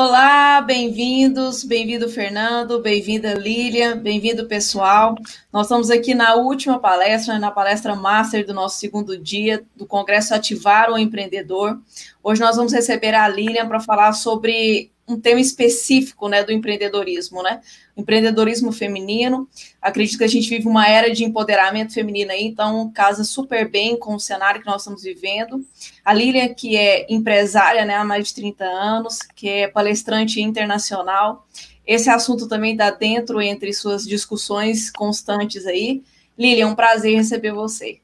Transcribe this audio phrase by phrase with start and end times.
[0.00, 5.16] Olá, bem-vindos, bem-vindo Fernando, bem-vinda Lília, bem-vindo pessoal.
[5.52, 10.32] Nós estamos aqui na última palestra, na palestra master do nosso segundo dia do Congresso
[10.32, 11.80] Ativar o Empreendedor.
[12.22, 17.42] Hoje nós vamos receber a Lília para falar sobre um tema específico, né, do empreendedorismo,
[17.42, 17.60] né?
[17.96, 19.48] Empreendedorismo feminino.
[19.80, 23.98] Acredito que a gente vive uma era de empoderamento feminino aí, então casa super bem
[23.98, 25.64] com o cenário que nós estamos vivendo.
[26.04, 31.48] A Lilian, que é empresária, né, há mais de 30 anos, que é palestrante internacional.
[31.86, 36.02] Esse assunto também está dentro entre suas discussões constantes aí.
[36.38, 38.00] Lilian, é um prazer receber você.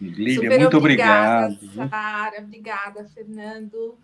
[0.00, 1.90] Lilian, muito obrigada, obrigado.
[1.90, 3.96] Sara, obrigada, Fernando.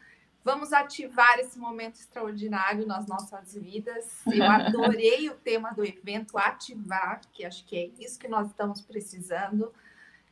[0.45, 4.23] Vamos ativar esse momento extraordinário nas nossas vidas.
[4.27, 8.81] Eu adorei o tema do evento, ativar, que acho que é isso que nós estamos
[8.81, 9.73] precisando,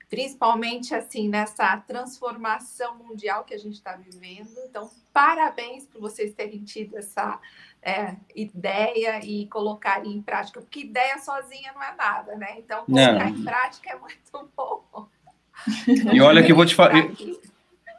[0.08, 4.48] principalmente assim nessa transformação mundial que a gente está vivendo.
[4.68, 7.38] Então, parabéns por vocês terem tido essa
[7.82, 12.54] é, ideia e colocar em prática, porque ideia sozinha não é nada, né?
[12.58, 13.28] Então, colocar não.
[13.28, 15.08] em prática é muito bom.
[16.12, 17.08] E olha que eu vou te falar.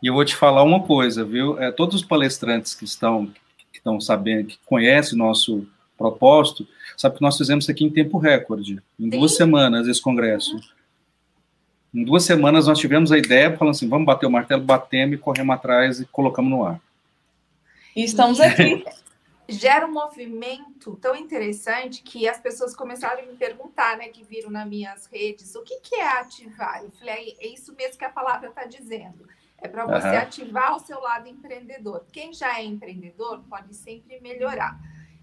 [0.07, 1.59] E eu vou te falar uma coisa, viu?
[1.59, 3.25] É, todos os palestrantes que estão
[3.73, 7.89] que estão sabendo, que conhecem o nosso propósito, sabe que nós fizemos isso aqui em
[7.89, 9.09] tempo recorde, em Sim.
[9.09, 10.55] duas semanas esse congresso.
[10.55, 10.61] Uhum.
[11.95, 15.19] Em duas semanas nós tivemos a ideia, falando assim, vamos bater o martelo, batemos e
[15.19, 16.79] corremos atrás e colocamos no ar.
[17.93, 18.85] E estamos aqui.
[19.49, 24.49] Gera um movimento tão interessante que as pessoas começaram a me perguntar, né, que viram
[24.49, 26.81] nas minhas redes, o que, que é ativar?
[26.81, 29.27] Eu falei, é isso mesmo que a palavra está dizendo
[29.59, 30.17] é para você uhum.
[30.17, 32.05] ativar o seu lado empreendedor.
[32.11, 34.79] Quem já é empreendedor pode sempre melhorar.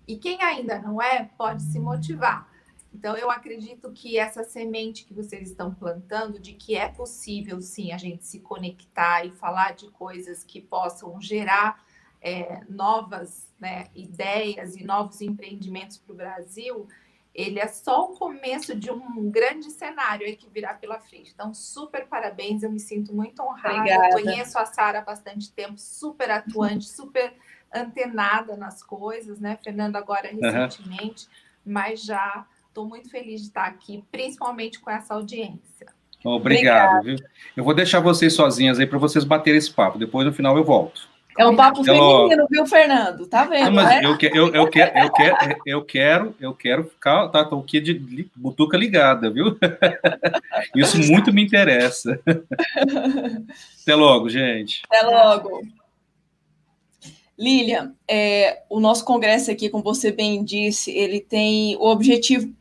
[0.06, 2.52] E quem ainda não é, pode se motivar.
[2.92, 7.92] Então, eu acredito que essa semente que vocês estão plantando, de que é possível, sim,
[7.92, 11.84] a gente se conectar e falar de coisas que possam gerar
[12.20, 16.88] é, novas né, ideias e novos empreendimentos para o Brasil,
[17.34, 21.32] ele é só o começo de um grande cenário aí que virá pela frente.
[21.34, 23.78] Então, super parabéns, eu me sinto muito honrada.
[23.78, 24.12] Obrigada.
[24.12, 27.34] Conheço a Sara há bastante tempo, super atuante, super
[27.74, 31.72] antenada nas coisas, né, Fernando, agora recentemente, uhum.
[31.72, 35.88] mas já estou muito feliz de estar aqui, principalmente com essa audiência.
[36.24, 37.02] Obrigado, Obrigada.
[37.02, 37.16] viu?
[37.56, 39.98] Eu vou deixar vocês sozinhas aí para vocês baterem esse papo.
[39.98, 41.08] Depois, no final, eu volto.
[41.38, 43.26] É um papo feminino, viu, Fernando?
[43.26, 43.64] Tá vendo?
[43.64, 44.00] Não, mas né?
[44.04, 45.36] eu, que, eu, eu, quero, eu, quero,
[45.66, 47.94] eu quero, eu quero ficar, tá, tô aqui de
[48.36, 49.58] butuca ligada, viu?
[50.76, 52.20] Isso muito me interessa.
[53.82, 54.82] Até logo, gente.
[54.88, 55.62] Até logo.
[57.36, 62.54] Lilian, é, o nosso congresso aqui, como você bem disse, ele tem o objetivo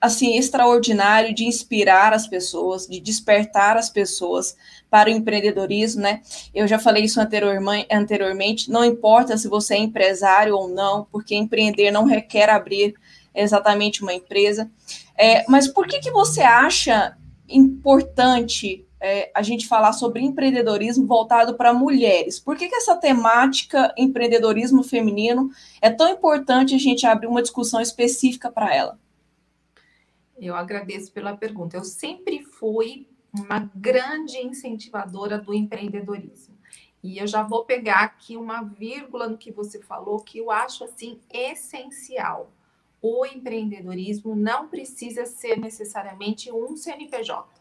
[0.00, 4.56] assim extraordinário de inspirar as pessoas, de despertar as pessoas
[4.88, 6.22] para o empreendedorismo, né?
[6.54, 11.90] Eu já falei isso anteriormente, não importa se você é empresário ou não, porque empreender
[11.90, 12.94] não requer abrir
[13.34, 14.70] exatamente uma empresa.
[15.16, 17.16] É, mas por que, que você acha
[17.48, 22.38] importante é, a gente falar sobre empreendedorismo voltado para mulheres?
[22.40, 25.50] Por que, que essa temática empreendedorismo feminino
[25.80, 28.98] é tão importante a gente abrir uma discussão específica para ela?
[30.40, 31.76] Eu agradeço pela pergunta.
[31.76, 36.58] Eu sempre fui uma grande incentivadora do empreendedorismo.
[37.02, 40.84] E eu já vou pegar aqui uma vírgula no que você falou que eu acho
[40.84, 42.50] assim essencial.
[43.00, 47.60] O empreendedorismo não precisa ser necessariamente um CNPJ.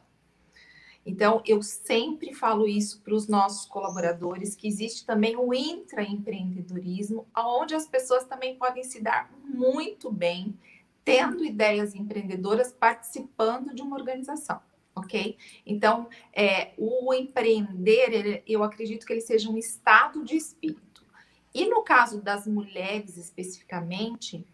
[1.05, 7.73] Então, eu sempre falo isso para os nossos colaboradores, que existe também o intraempreendedorismo, onde
[7.73, 10.57] as pessoas também podem se dar muito bem
[11.03, 14.61] tendo ideias empreendedoras participando de uma organização,
[14.95, 15.37] ok?
[15.65, 21.05] Então, é, o empreender, ele, eu acredito que ele seja um estado de espírito.
[21.53, 24.45] E no caso das mulheres especificamente,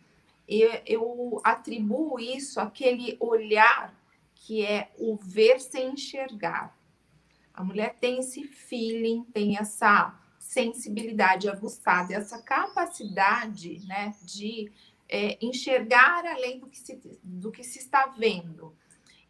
[0.47, 3.93] eu, eu atribuo isso àquele olhar
[4.35, 6.77] que é o ver sem enxergar.
[7.53, 14.71] A mulher tem esse feeling, tem essa sensibilidade aguçada, essa capacidade né, de
[15.15, 18.75] é, enxergar além do que, se, do que se está vendo.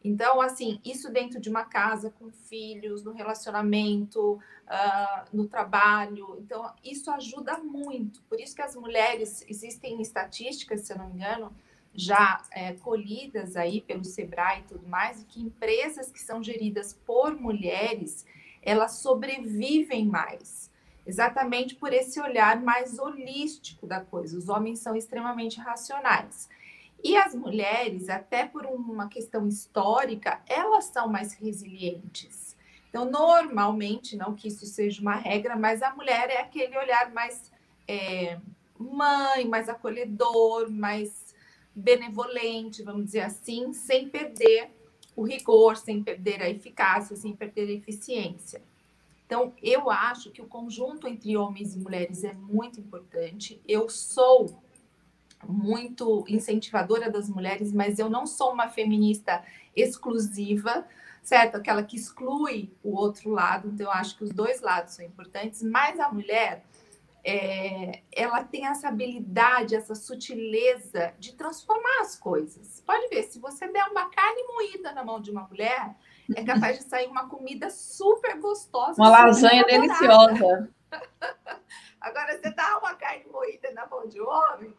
[0.03, 6.37] Então, assim, isso dentro de uma casa, com filhos, no relacionamento, uh, no trabalho.
[6.39, 8.23] Então, isso ajuda muito.
[8.23, 11.55] Por isso que as mulheres, existem estatísticas, se eu não me engano,
[11.93, 17.39] já é, colhidas aí pelo Sebrae e tudo mais, que empresas que são geridas por
[17.39, 18.25] mulheres,
[18.61, 20.71] elas sobrevivem mais
[21.05, 24.37] exatamente por esse olhar mais holístico da coisa.
[24.37, 26.49] Os homens são extremamente racionais.
[27.03, 32.57] E as mulheres, até por uma questão histórica, elas são mais resilientes.
[32.89, 37.51] Então, normalmente, não que isso seja uma regra, mas a mulher é aquele olhar mais
[37.87, 38.39] é,
[38.79, 41.35] mãe, mais acolhedor, mais
[41.75, 44.71] benevolente, vamos dizer assim, sem perder
[45.15, 48.61] o rigor, sem perder a eficácia, sem perder a eficiência.
[49.25, 53.60] Então, eu acho que o conjunto entre homens e mulheres é muito importante.
[53.68, 54.62] Eu sou
[55.48, 59.44] muito incentivadora das mulheres, mas eu não sou uma feminista
[59.75, 60.88] exclusiva,
[61.24, 61.56] certo?
[61.56, 63.69] Aquela que exclui o outro lado.
[63.69, 66.63] Então, eu acho que os dois lados são importantes, mas a mulher.
[67.27, 72.83] É, ela tem essa habilidade, essa sutileza de transformar as coisas.
[72.86, 75.95] Pode ver, se você der uma carne moída na mão de uma mulher,
[76.33, 79.01] é capaz de sair uma comida super gostosa.
[79.01, 80.69] Uma lasanha deliciosa.
[82.06, 84.72] Agora, você dá uma carne moída na mão de homem,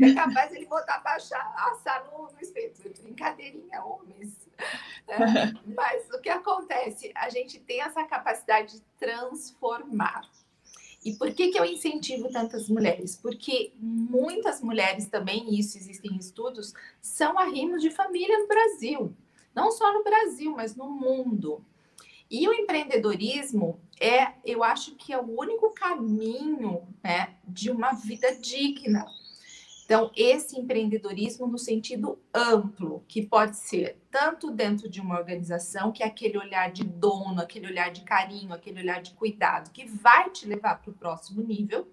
[0.00, 2.82] é capaz ele botar para assar no, no espeto.
[3.02, 4.48] Brincadeirinha, homens.
[5.08, 5.18] É,
[5.74, 7.10] mas o que acontece?
[7.16, 10.22] A gente tem essa capacidade de transformar.
[11.04, 13.16] E por que, que eu incentivo tantas mulheres?
[13.16, 19.16] Porque muitas mulheres também, e isso existem estudos, são arrimos de família no Brasil
[19.54, 21.64] não só no Brasil, mas no mundo.
[22.30, 28.34] E o empreendedorismo é, eu acho que é o único caminho né, de uma vida
[28.36, 29.06] digna.
[29.84, 36.02] Então, esse empreendedorismo no sentido amplo, que pode ser tanto dentro de uma organização, que
[36.02, 40.28] é aquele olhar de dono, aquele olhar de carinho, aquele olhar de cuidado, que vai
[40.28, 41.88] te levar para o próximo nível,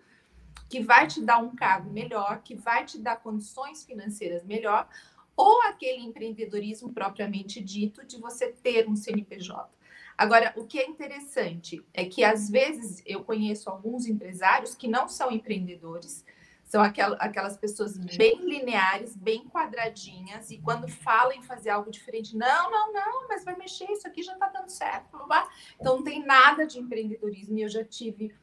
[0.69, 4.89] que vai te dar um cargo melhor, que vai te dar condições financeiras melhor,
[5.35, 9.69] ou aquele empreendedorismo propriamente dito de você ter um CNPJ.
[10.17, 15.09] Agora, o que é interessante é que às vezes eu conheço alguns empresários que não
[15.09, 16.23] são empreendedores,
[16.63, 22.71] são aquelas pessoas bem lineares, bem quadradinhas, e quando falam em fazer algo diferente, não,
[22.71, 25.15] não, não, mas vai mexer, isso aqui já está dando certo.
[25.79, 28.33] Então, não tem nada de empreendedorismo, e eu já tive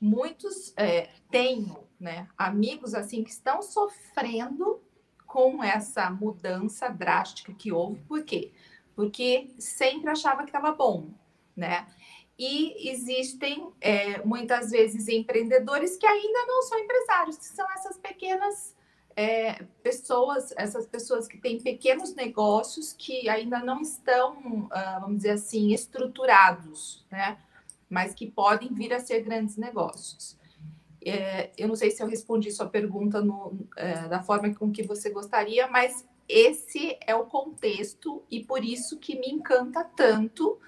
[0.00, 4.82] muitos, é, tenho, né, amigos assim que estão sofrendo
[5.34, 7.98] com essa mudança drástica que houve.
[8.02, 8.52] Por quê?
[8.94, 11.08] Porque sempre achava que estava bom,
[11.56, 11.88] né?
[12.38, 18.76] E existem é, muitas vezes empreendedores que ainda não são empresários, que são essas pequenas
[19.16, 25.30] é, pessoas, essas pessoas que têm pequenos negócios que ainda não estão, uh, vamos dizer
[25.30, 27.38] assim, estruturados, né?
[27.90, 30.38] Mas que podem vir a ser grandes negócios.
[31.04, 34.82] É, eu não sei se eu respondi sua pergunta no, é, da forma com que
[34.82, 40.58] você gostaria, mas esse é o contexto e por isso que me encanta tanto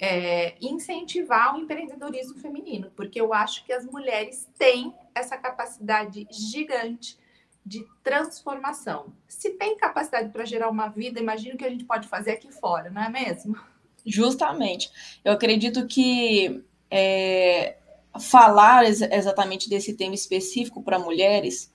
[0.00, 7.18] é, incentivar o empreendedorismo feminino, porque eu acho que as mulheres têm essa capacidade gigante
[7.64, 9.12] de transformação.
[9.28, 12.90] Se tem capacidade para gerar uma vida, imagino que a gente pode fazer aqui fora,
[12.90, 13.56] não é mesmo?
[14.04, 14.90] Justamente.
[15.24, 17.76] Eu acredito que é,
[18.20, 21.72] falar ex exatamente desse tema específico para mulheres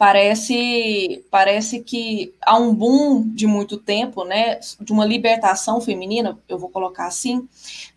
[0.00, 6.58] parece parece que há um boom de muito tempo, né, de uma libertação feminina, eu
[6.58, 7.46] vou colocar assim,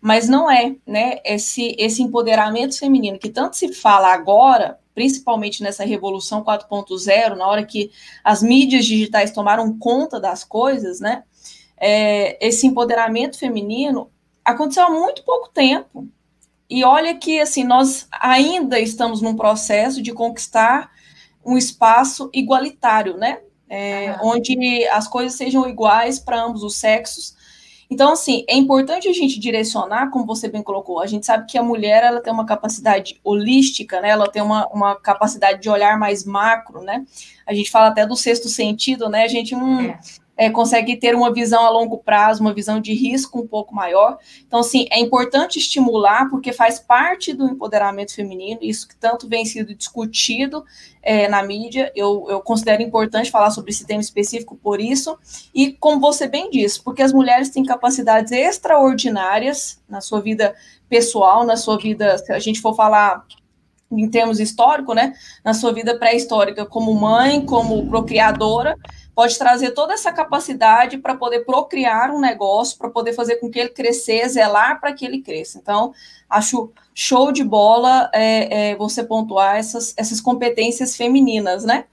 [0.02, 5.82] mas não é, né, esse esse empoderamento feminino que tanto se fala agora, principalmente nessa
[5.82, 7.90] revolução 4.0, na hora que
[8.22, 11.24] as mídias digitais tomaram conta das coisas, né,
[11.78, 14.10] é, esse empoderamento feminino
[14.44, 16.06] aconteceu há muito pouco tempo,
[16.68, 20.90] e olha que assim nós ainda estamos num processo de conquistar
[21.44, 23.40] um espaço igualitário, né?
[23.68, 27.34] É, onde as coisas sejam iguais para ambos os sexos.
[27.90, 31.58] Então, assim, é importante a gente direcionar, como você bem colocou, a gente sabe que
[31.58, 34.10] a mulher ela tem uma capacidade holística, né?
[34.10, 37.04] Ela tem uma, uma capacidade de olhar mais macro, né?
[37.46, 39.24] A gente fala até do sexto sentido, né?
[39.24, 39.98] A gente hum, é
[40.36, 44.18] é, consegue ter uma visão a longo prazo, uma visão de risco um pouco maior.
[44.46, 49.44] Então, assim, é importante estimular, porque faz parte do empoderamento feminino, isso que tanto vem
[49.44, 50.64] sido discutido
[51.02, 51.92] é, na mídia.
[51.94, 55.16] Eu, eu considero importante falar sobre esse tema específico por isso.
[55.54, 60.54] E, como você bem disse, porque as mulheres têm capacidades extraordinárias na sua vida
[60.88, 63.24] pessoal, na sua vida, se a gente for falar
[63.98, 68.76] em termos históricos, né, na sua vida pré-histórica, como mãe, como procriadora,
[69.14, 73.58] pode trazer toda essa capacidade para poder procriar um negócio, para poder fazer com que
[73.58, 75.58] ele crescer, zelar para que ele cresça.
[75.58, 75.94] Então,
[76.28, 81.84] acho show de bola é, é, você pontuar essas, essas competências femininas, né?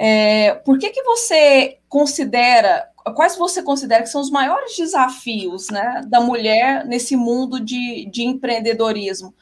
[0.00, 6.02] É, por que, que você considera, quais você considera que são os maiores desafios né,
[6.06, 9.34] da mulher nesse mundo de, de empreendedorismo?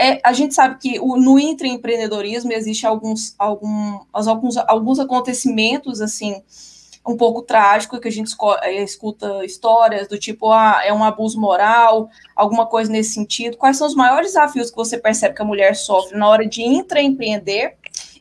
[0.00, 6.40] É, a gente sabe que o, no intraempreendedorismo existe alguns, algum, alguns, alguns acontecimentos assim
[7.06, 11.40] um pouco trágicos que a gente é, escuta histórias do tipo ah, é um abuso
[11.40, 13.56] moral, alguma coisa nesse sentido.
[13.56, 16.62] Quais são os maiores desafios que você percebe que a mulher sofre na hora de
[16.62, 17.76] intraempreender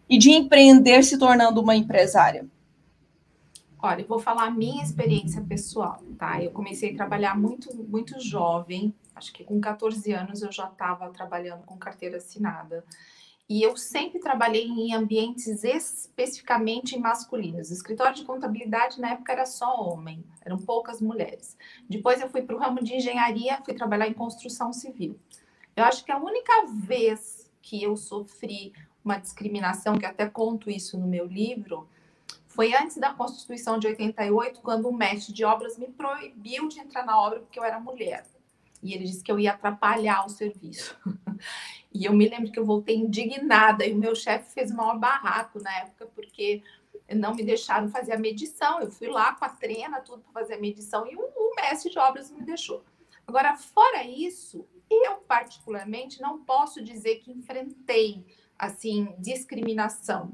[0.09, 2.47] e de empreender se tornando uma empresária?
[3.79, 6.41] Olha, eu vou falar a minha experiência pessoal, tá?
[6.41, 11.09] Eu comecei a trabalhar muito, muito jovem, acho que com 14 anos eu já estava
[11.09, 12.85] trabalhando com carteira assinada.
[13.49, 17.69] E eu sempre trabalhei em ambientes especificamente masculinos.
[17.69, 21.57] O escritório de contabilidade na época era só homem, eram poucas mulheres.
[21.89, 25.17] Depois eu fui para o ramo de engenharia, fui trabalhar em construção civil.
[25.75, 30.97] Eu acho que a única vez que eu sofri uma discriminação, que até conto isso
[30.97, 31.87] no meu livro,
[32.47, 37.05] foi antes da Constituição de 88, quando o mestre de obras me proibiu de entrar
[37.05, 38.25] na obra porque eu era mulher.
[38.81, 40.97] E ele disse que eu ia atrapalhar o serviço.
[41.93, 44.97] e eu me lembro que eu voltei indignada e o meu chefe fez o maior
[44.97, 46.61] barraco na época porque
[47.15, 48.79] não me deixaram fazer a medição.
[48.79, 51.91] Eu fui lá com a trena, tudo para fazer a medição e o, o mestre
[51.91, 52.83] de obras me deixou.
[53.25, 58.25] Agora, fora isso, eu particularmente não posso dizer que enfrentei
[58.57, 60.31] assim discriminação.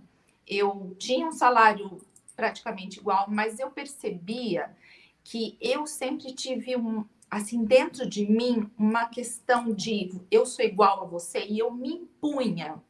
[0.47, 2.01] Eu tinha um salário
[2.35, 4.75] praticamente igual, mas eu percebia
[5.23, 11.01] que eu sempre tive um assim dentro de mim uma questão de eu sou igual
[11.01, 12.81] a você e eu me impunha.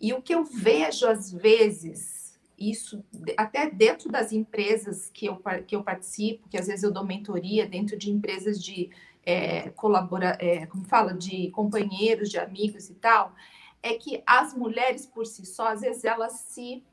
[0.00, 3.04] E o que eu vejo às vezes, isso
[3.36, 7.66] até dentro das empresas que eu, que eu participo, que às vezes eu dou mentoria
[7.66, 8.90] dentro de empresas de
[9.24, 13.34] é, colabora, é, como fala, de companheiros, de amigos e tal,
[13.82, 16.84] é que as mulheres por si só, às vezes elas se,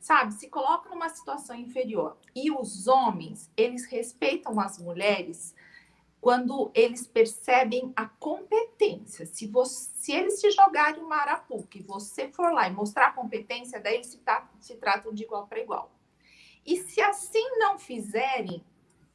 [0.00, 2.16] sabe, se colocam numa situação inferior.
[2.34, 5.54] E os homens, eles respeitam as mulheres
[6.26, 9.24] quando eles percebem a competência.
[9.26, 13.12] Se, você, se eles te jogarem uma arapuca e você for lá e mostrar a
[13.12, 14.20] competência, daí eles se,
[14.58, 15.92] se tratam de igual para igual.
[16.66, 18.60] E se assim não fizerem,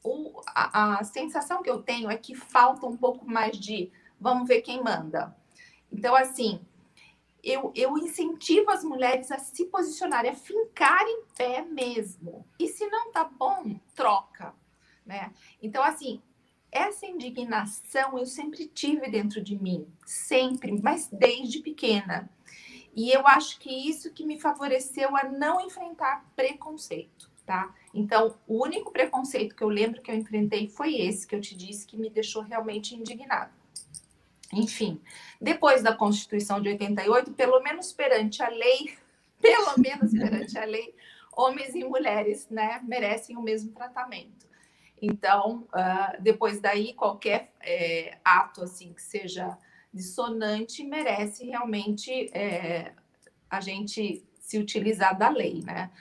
[0.01, 4.47] o, a, a sensação que eu tenho é que falta um pouco mais de vamos
[4.47, 5.35] ver quem manda.
[5.91, 6.65] Então, assim,
[7.43, 12.47] eu, eu incentivo as mulheres a se posicionarem, a ficar em pé mesmo.
[12.57, 14.55] E se não tá bom, troca,
[15.05, 15.33] né?
[15.61, 16.21] Então, assim,
[16.71, 22.29] essa indignação eu sempre tive dentro de mim, sempre, mas desde pequena.
[22.95, 27.73] E eu acho que isso que me favoreceu a não enfrentar preconceito, tá?
[27.93, 31.55] Então, o único preconceito que eu lembro que eu enfrentei foi esse que eu te
[31.55, 33.51] disse que me deixou realmente indignada.
[34.53, 35.01] Enfim,
[35.39, 38.97] depois da Constituição de 88, pelo menos perante a lei,
[39.41, 40.93] pelo menos perante a lei,
[41.35, 44.50] homens e mulheres né, merecem o mesmo tratamento.
[45.01, 49.57] Então, uh, depois daí, qualquer é, ato assim que seja
[49.93, 52.93] dissonante merece realmente é,
[53.49, 55.91] a gente se utilizar da lei, né?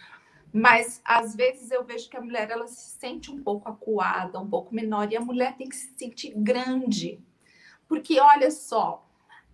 [0.52, 4.48] Mas às vezes eu vejo que a mulher ela se sente um pouco acuada, um
[4.48, 7.20] pouco menor, e a mulher tem que se sentir grande
[7.90, 9.04] porque olha só,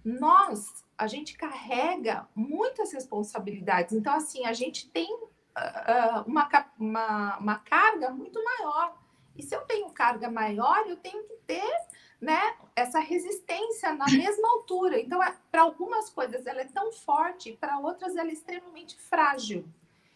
[0.04, 3.94] nós, a gente carrega muitas responsabilidades.
[3.94, 6.46] Então, assim, a gente tem uh, uma,
[6.78, 8.94] uma, uma carga muito maior.
[9.36, 11.86] E se eu tenho carga maior, eu tenho que ter
[12.20, 14.98] né, essa resistência na mesma altura.
[14.98, 19.66] Então, é, para algumas coisas ela é tão forte, para outras ela é extremamente frágil.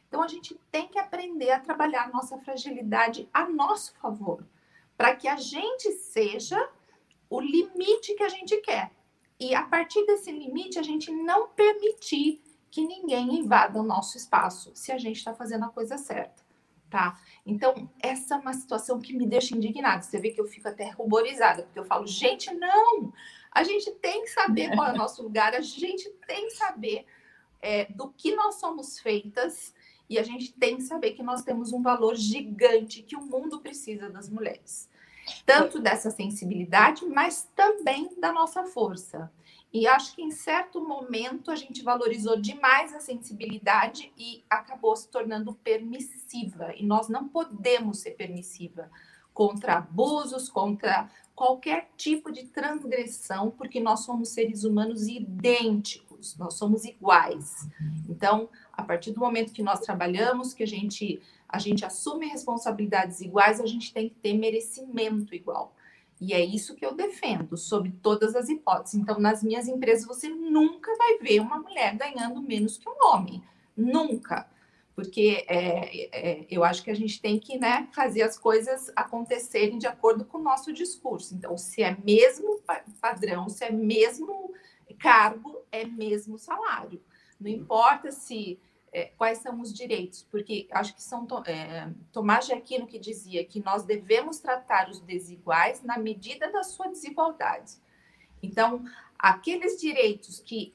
[0.09, 4.45] Então, a gente tem que aprender a trabalhar a nossa fragilidade a nosso favor,
[4.97, 6.69] para que a gente seja
[7.29, 8.91] o limite que a gente quer.
[9.39, 14.71] E a partir desse limite, a gente não permitir que ninguém invada o nosso espaço,
[14.75, 16.40] se a gente está fazendo a coisa certa,
[16.91, 17.19] tá?
[17.47, 20.03] Então, essa é uma situação que me deixa indignada.
[20.03, 23.13] Você vê que eu fico até ruborizada, porque eu falo, gente, não!
[23.53, 27.07] A gente tem que saber qual é o nosso lugar, a gente tem que saber
[27.63, 29.75] é, do que nós somos feitas
[30.09, 33.61] e a gente tem que saber que nós temos um valor gigante, que o mundo
[33.61, 34.91] precisa das mulheres
[35.45, 39.31] tanto dessa sensibilidade, mas também da nossa força.
[39.73, 45.09] E acho que em certo momento a gente valorizou demais a sensibilidade e acabou se
[45.09, 46.75] tornando permissiva.
[46.77, 48.91] E nós não podemos ser permissiva
[49.33, 56.85] contra abusos, contra qualquer tipo de transgressão, porque nós somos seres humanos idênticos, nós somos
[56.85, 57.69] iguais.
[58.09, 61.23] Então, a partir do momento que nós trabalhamos, que a gente
[61.53, 65.75] a gente assume responsabilidades iguais, a gente tem que ter merecimento igual.
[66.21, 69.01] E é isso que eu defendo, sob todas as hipóteses.
[69.01, 73.43] Então, nas minhas empresas, você nunca vai ver uma mulher ganhando menos que um homem.
[73.75, 74.47] Nunca.
[74.95, 79.79] Porque é, é, eu acho que a gente tem que né, fazer as coisas acontecerem
[79.79, 81.35] de acordo com o nosso discurso.
[81.35, 82.61] Então, se é mesmo
[83.01, 84.53] padrão, se é mesmo
[84.99, 87.03] cargo, é mesmo salário.
[87.41, 88.61] Não importa se
[88.93, 93.45] é, quais são os direitos, porque acho que são é, Tomás de Aquino que dizia
[93.45, 97.75] que nós devemos tratar os desiguais na medida da sua desigualdade.
[98.43, 98.85] Então,
[99.19, 100.75] aqueles direitos que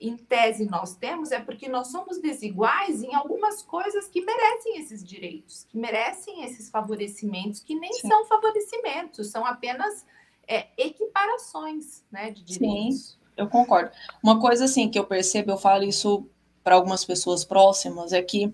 [0.00, 5.04] em tese nós temos é porque nós somos desiguais em algumas coisas que merecem esses
[5.04, 8.08] direitos, que merecem esses favorecimentos, que nem Sim.
[8.08, 10.06] são favorecimentos, são apenas
[10.48, 13.10] é, equiparações né, de direitos.
[13.10, 13.90] Sim, eu concordo.
[14.22, 16.26] Uma coisa assim que eu percebo, eu falo isso
[16.62, 18.52] para algumas pessoas próximas, é que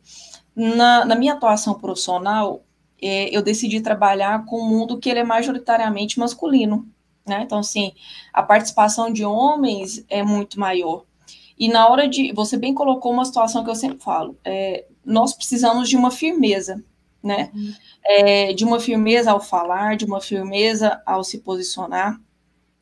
[0.55, 2.63] na, na minha atuação profissional,
[3.01, 6.89] é, eu decidi trabalhar com um mundo que ele é majoritariamente masculino.
[7.27, 7.43] Né?
[7.43, 7.93] Então, assim,
[8.33, 11.05] a participação de homens é muito maior.
[11.59, 12.33] E na hora de.
[12.33, 16.83] Você bem colocou uma situação que eu sempre falo: é, nós precisamos de uma firmeza,
[17.23, 17.51] né?
[17.55, 17.73] Uhum.
[18.05, 22.21] É, de uma firmeza ao falar, de uma firmeza ao se posicionar.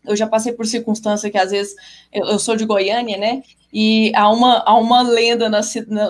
[0.05, 1.75] Eu já passei por circunstância que às vezes
[2.13, 3.43] eu, eu sou de Goiânia, né?
[3.77, 5.61] E há uma, há uma lenda na,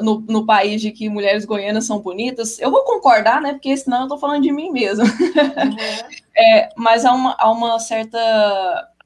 [0.02, 2.58] no, no, país de que mulheres goianas são bonitas.
[2.58, 3.54] Eu vou concordar, né?
[3.54, 5.04] Porque senão eu estou falando de mim mesmo.
[5.04, 5.76] Uhum.
[6.36, 8.18] é, mas há uma, há uma certa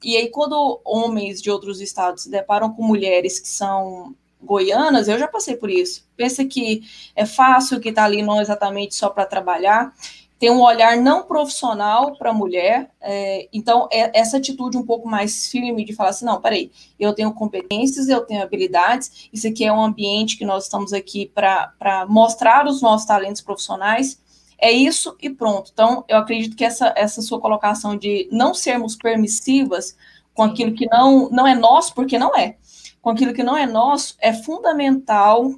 [0.01, 5.19] e aí, quando homens de outros estados se deparam com mulheres que são goianas, eu
[5.19, 6.07] já passei por isso.
[6.15, 6.81] Pensa que
[7.15, 9.93] é fácil, que está ali não exatamente só para trabalhar,
[10.39, 15.05] tem um olhar não profissional para a mulher, é, então é essa atitude um pouco
[15.05, 19.65] mais firme de falar assim, não, peraí, eu tenho competências, eu tenho habilidades, isso aqui
[19.65, 24.17] é um ambiente que nós estamos aqui para mostrar os nossos talentos profissionais,
[24.57, 25.71] é isso e pronto.
[25.73, 29.95] Então, eu acredito que essa, essa sua colocação de não sermos permissivas
[30.33, 32.55] com aquilo que não, não é nosso, porque não é,
[33.01, 35.53] com aquilo que não é nosso, é fundamental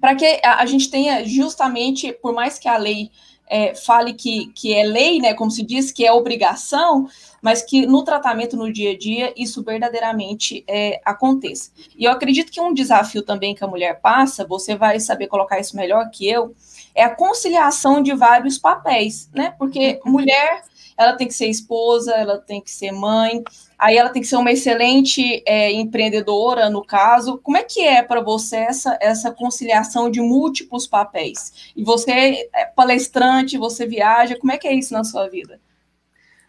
[0.00, 3.10] para que a, a, gente tenha justamente, por mais que a lei
[3.50, 7.08] é, fale que, que é lei, né, como se diz, que é obrigação,
[7.42, 11.72] mas que no tratamento no dia a dia isso verdadeiramente é, aconteça.
[11.98, 15.58] E eu acredito que um desafio também que a mulher passa, você vai saber colocar
[15.58, 16.54] isso melhor que eu,
[16.94, 19.54] é a conciliação de vários papéis, né?
[19.58, 20.12] Porque uhum.
[20.12, 20.62] mulher,
[21.00, 23.42] ela tem que ser esposa, ela tem que ser mãe,
[23.78, 27.38] aí ela tem que ser uma excelente é, empreendedora, no caso.
[27.38, 31.72] Como é que é para você essa, essa conciliação de múltiplos papéis?
[31.74, 35.58] E você é palestrante, você viaja, como é que é isso na sua vida?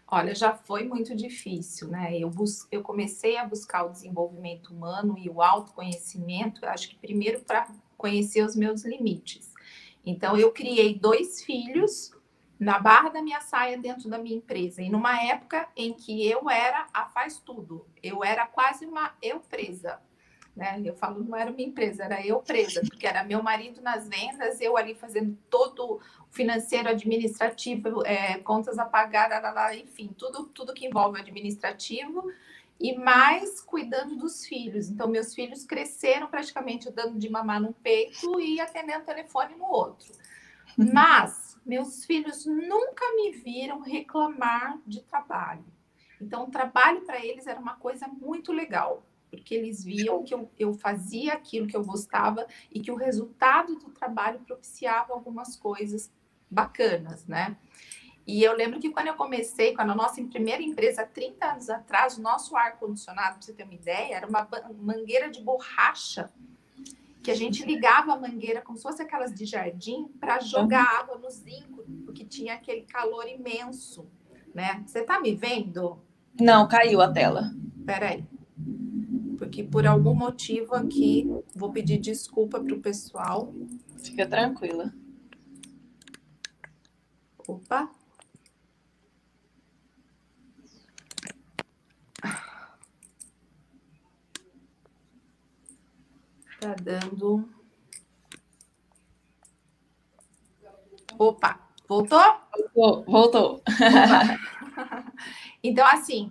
[0.06, 2.18] Olha, já foi muito difícil, né?
[2.18, 7.40] Eu, bus eu comecei a buscar o desenvolvimento humano e o autoconhecimento, acho que primeiro
[7.40, 9.50] para conhecer os meus limites.
[10.04, 12.12] Então, eu criei dois filhos
[12.62, 14.80] na barra da minha saia dentro da minha empresa.
[14.80, 19.40] E numa época em que eu era a faz tudo, eu era quase uma eu
[19.40, 20.00] presa.
[20.54, 20.80] Né?
[20.84, 24.60] Eu falo, não era uma empresa, era eu presa, porque era meu marido nas vendas,
[24.60, 30.86] eu ali fazendo todo o financeiro, administrativo, é, contas a pagar, enfim, tudo, tudo que
[30.86, 32.30] envolve administrativo
[32.78, 34.88] e mais cuidando dos filhos.
[34.88, 39.64] Então, meus filhos cresceram praticamente dando de mamar num peito e atendendo o telefone no
[39.64, 40.12] outro.
[40.78, 40.90] Uhum.
[40.92, 45.64] Mas meus filhos nunca me viram reclamar de trabalho.
[46.20, 50.50] Então, o trabalho para eles era uma coisa muito legal, porque eles viam que eu,
[50.58, 56.12] eu fazia aquilo que eu gostava e que o resultado do trabalho propiciava algumas coisas
[56.50, 57.56] bacanas, né?
[58.24, 62.16] E eu lembro que quando eu comecei, quando a nossa primeira empresa, 30 anos atrás,
[62.16, 64.48] o nosso ar-condicionado, para você ter uma ideia, era uma
[64.80, 66.30] mangueira de borracha,
[67.22, 71.00] que a gente ligava a mangueira como se fosse aquelas de jardim para jogar uhum.
[71.00, 74.06] água no zinco, porque tinha aquele calor imenso,
[74.52, 74.82] né?
[74.86, 75.98] Você está me vendo?
[76.40, 77.54] Não, caiu a tela.
[77.86, 78.24] Peraí.
[79.38, 83.52] Porque por algum motivo aqui, vou pedir desculpa para o pessoal.
[84.02, 84.92] Fica tranquila.
[87.46, 87.90] Opa,
[96.62, 97.48] Tá dando.
[101.18, 102.20] Opa, voltou?
[102.72, 103.04] Voltou.
[103.04, 103.62] voltou.
[105.60, 106.30] então, assim,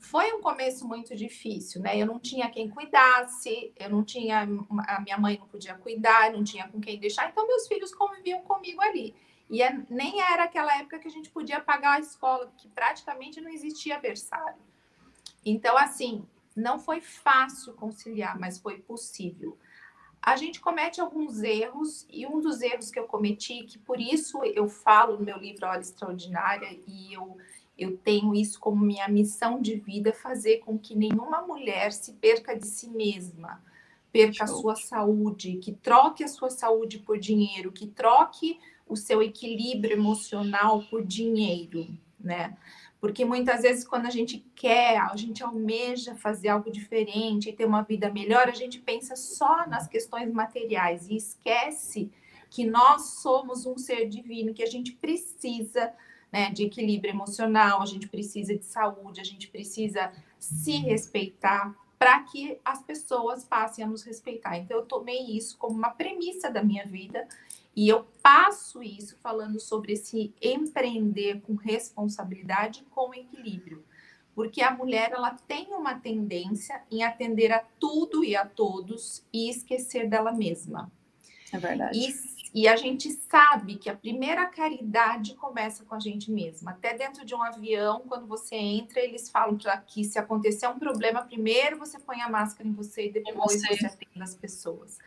[0.00, 1.96] foi um começo muito difícil, né?
[1.96, 4.48] Eu não tinha quem cuidasse, eu não tinha,
[4.88, 8.40] a minha mãe não podia cuidar, não tinha com quem deixar, então meus filhos conviviam
[8.40, 9.14] comigo ali.
[9.48, 13.40] E é, nem era aquela época que a gente podia pagar a escola, que praticamente
[13.40, 14.60] não existia berçário.
[15.46, 19.56] Então, assim, não foi fácil conciliar, mas foi possível
[20.32, 24.42] a gente comete alguns erros, e um dos erros que eu cometi, que por isso
[24.44, 27.36] eu falo no meu livro Hora Extraordinária, e eu,
[27.78, 32.58] eu tenho isso como minha missão de vida, fazer com que nenhuma mulher se perca
[32.58, 33.62] de si mesma,
[34.12, 34.56] perca Show.
[34.56, 39.94] a sua saúde, que troque a sua saúde por dinheiro, que troque o seu equilíbrio
[39.94, 41.86] emocional por dinheiro,
[42.18, 42.56] né?
[43.00, 47.64] Porque muitas vezes, quando a gente quer, a gente almeja fazer algo diferente e ter
[47.64, 52.10] uma vida melhor, a gente pensa só nas questões materiais e esquece
[52.50, 55.92] que nós somos um ser divino, que a gente precisa
[56.32, 62.20] né, de equilíbrio emocional, a gente precisa de saúde, a gente precisa se respeitar, para
[62.22, 64.56] que as pessoas passem a nos respeitar.
[64.56, 67.26] Então, eu tomei isso como uma premissa da minha vida
[67.74, 73.84] e eu passo isso falando sobre esse empreender com responsabilidade com equilíbrio.
[74.34, 79.50] Porque a mulher ela tem uma tendência em atender a tudo e a todos e
[79.50, 80.90] esquecer dela mesma.
[81.52, 81.98] É verdade.
[81.98, 86.70] E e a gente sabe que a primeira caridade começa com a gente mesma.
[86.70, 91.22] Até dentro de um avião, quando você entra, eles falam que se acontecer um problema,
[91.22, 94.98] primeiro você põe a máscara em você e depois você, você atende as pessoas.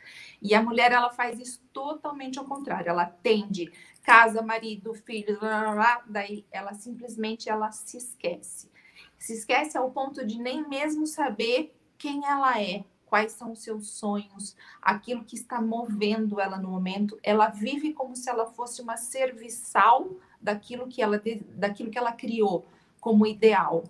[0.41, 2.89] E a mulher ela faz isso totalmente ao contrário.
[2.89, 3.71] Ela atende
[4.03, 8.69] casa, marido, filho, blá, blá, blá, daí ela simplesmente ela se esquece.
[9.17, 13.89] Se esquece ao ponto de nem mesmo saber quem ela é, quais são os seus
[13.89, 17.19] sonhos, aquilo que está movendo ela no momento.
[17.21, 20.09] Ela vive como se ela fosse uma serviçal
[20.41, 22.65] daquilo que ela, daquilo que ela criou
[22.99, 23.83] como ideal.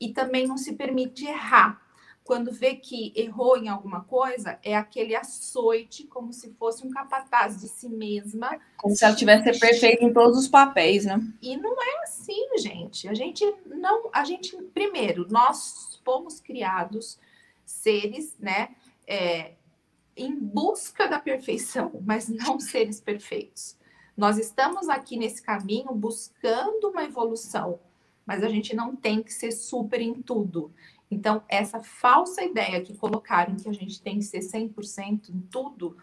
[0.00, 1.80] E também não se permite errar.
[2.24, 7.60] Quando vê que errou em alguma coisa, é aquele açoite, como se fosse um capataz
[7.60, 8.58] de si mesma.
[8.78, 11.20] Como se ela tivesse perfeita em todos os papéis, né?
[11.42, 13.06] E não é assim, gente.
[13.08, 14.08] A gente não.
[14.10, 17.18] A gente, primeiro, nós fomos criados
[17.64, 18.74] seres, né,
[19.06, 19.52] é,
[20.16, 23.76] em busca da perfeição, mas não seres perfeitos.
[24.16, 27.80] Nós estamos aqui nesse caminho buscando uma evolução,
[28.24, 30.72] mas a gente não tem que ser super em tudo.
[31.14, 35.96] Então, essa falsa ideia que colocaram que a gente tem que ser 100% em tudo,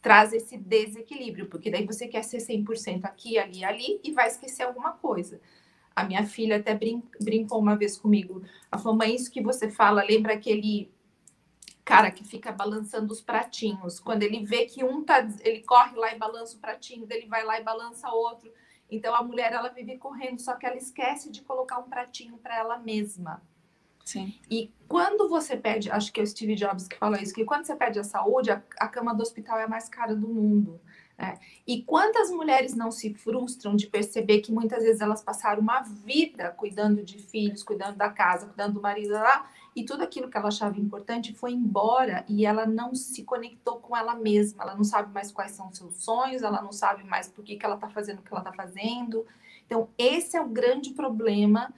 [0.00, 4.62] traz esse desequilíbrio, porque daí você quer ser 100% aqui, ali, ali e vai esquecer
[4.62, 5.38] alguma coisa.
[5.94, 8.42] A minha filha até brin brincou uma vez comigo.
[8.72, 10.90] Ela falou, mãe, isso que você fala, lembra aquele
[11.84, 14.00] cara que fica balançando os pratinhos.
[14.00, 17.44] Quando ele vê que um tá, ele corre lá e balança o pratinho, ele vai
[17.44, 18.50] lá e balança outro.
[18.90, 22.56] Então a mulher ela vive correndo, só que ela esquece de colocar um pratinho para
[22.56, 23.42] ela mesma.
[24.04, 24.34] Sim.
[24.50, 27.64] E quando você pede, acho que é o Steve Jobs que fala isso, que quando
[27.64, 30.78] você pede a saúde, a, a cama do hospital é a mais cara do mundo.
[31.16, 31.38] Né?
[31.66, 36.50] E quantas mulheres não se frustram de perceber que muitas vezes elas passaram uma vida
[36.50, 40.48] cuidando de filhos, cuidando da casa, cuidando do marido lá, e tudo aquilo que ela
[40.48, 44.62] achava importante foi embora e ela não se conectou com ela mesma.
[44.62, 47.56] Ela não sabe mais quais são os seus sonhos, ela não sabe mais por que,
[47.56, 49.26] que ela está fazendo o que ela está fazendo.
[49.66, 51.72] Então, esse é o grande problema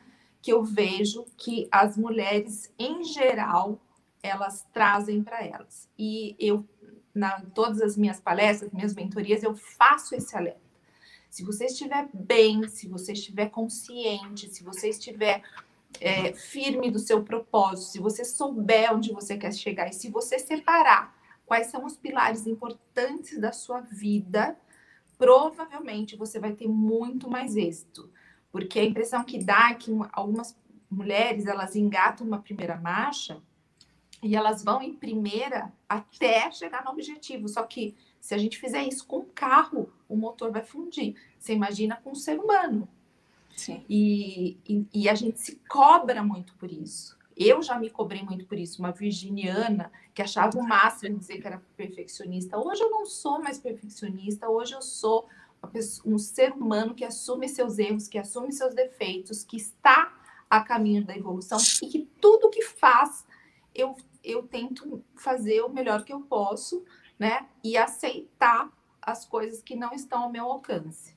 [0.46, 3.80] que eu vejo que as mulheres, em geral,
[4.22, 5.88] elas trazem para elas.
[5.98, 6.64] E eu,
[7.12, 10.60] na todas as minhas palestras, minhas mentorias, eu faço esse alerta.
[11.28, 15.42] Se você estiver bem, se você estiver consciente, se você estiver
[16.00, 20.38] é, firme do seu propósito, se você souber onde você quer chegar e se você
[20.38, 21.12] separar
[21.44, 24.56] quais são os pilares importantes da sua vida,
[25.18, 28.08] provavelmente você vai ter muito mais êxito.
[28.56, 30.56] Porque a impressão que dá é que algumas
[30.90, 33.36] mulheres elas engatam uma primeira marcha
[34.22, 37.50] e elas vão em primeira até chegar no objetivo.
[37.50, 41.16] Só que se a gente fizer isso com um carro, o motor vai fundir.
[41.38, 42.88] Você imagina com um ser humano.
[43.90, 47.14] E, e, e, a gente se cobra muito por isso.
[47.36, 48.80] Eu já me cobrei muito por isso.
[48.80, 52.58] Uma virginiana que achava o máximo dizer que era perfeccionista.
[52.58, 54.48] Hoje eu não sou mais perfeccionista.
[54.48, 55.28] Hoje eu sou
[56.04, 60.12] um ser humano que assume seus erros, que assume seus defeitos, que está
[60.48, 63.26] a caminho da evolução e que tudo que faz
[63.74, 66.84] eu, eu tento fazer o melhor que eu posso,
[67.18, 67.46] né?
[67.62, 68.70] E aceitar
[69.02, 71.14] as coisas que não estão ao meu alcance.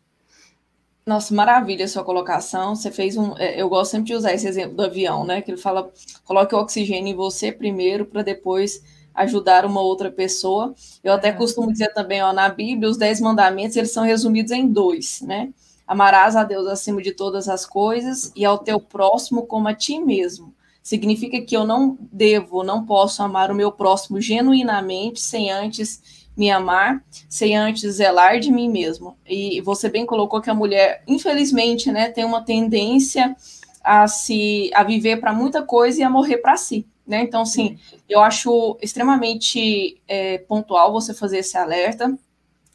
[1.05, 2.75] Nossa, maravilha a sua colocação.
[2.75, 3.35] Você fez um.
[3.37, 5.41] É, eu gosto sempre de usar esse exemplo do avião, né?
[5.41, 5.91] Que ele fala:
[6.23, 8.83] coloque o oxigênio em você primeiro, para depois
[9.19, 10.73] ajudar uma outra pessoa.
[11.03, 14.67] Eu até costumo dizer também, ó, na Bíblia, os dez mandamentos eles são resumidos em
[14.67, 15.49] dois, né?
[15.85, 19.99] Amarás a Deus acima de todas as coisas e ao teu próximo como a ti
[19.99, 20.53] mesmo.
[20.81, 26.49] Significa que eu não devo, não posso amar o meu próximo genuinamente sem antes me
[26.49, 29.17] amar sem antes zelar de mim mesmo.
[29.27, 33.35] E você bem colocou que a mulher, infelizmente, né, tem uma tendência
[33.83, 36.87] a se a viver para muita coisa e a morrer para si.
[37.09, 37.23] Né?
[37.23, 42.15] Então, sim, eu acho extremamente é, pontual você fazer esse alerta.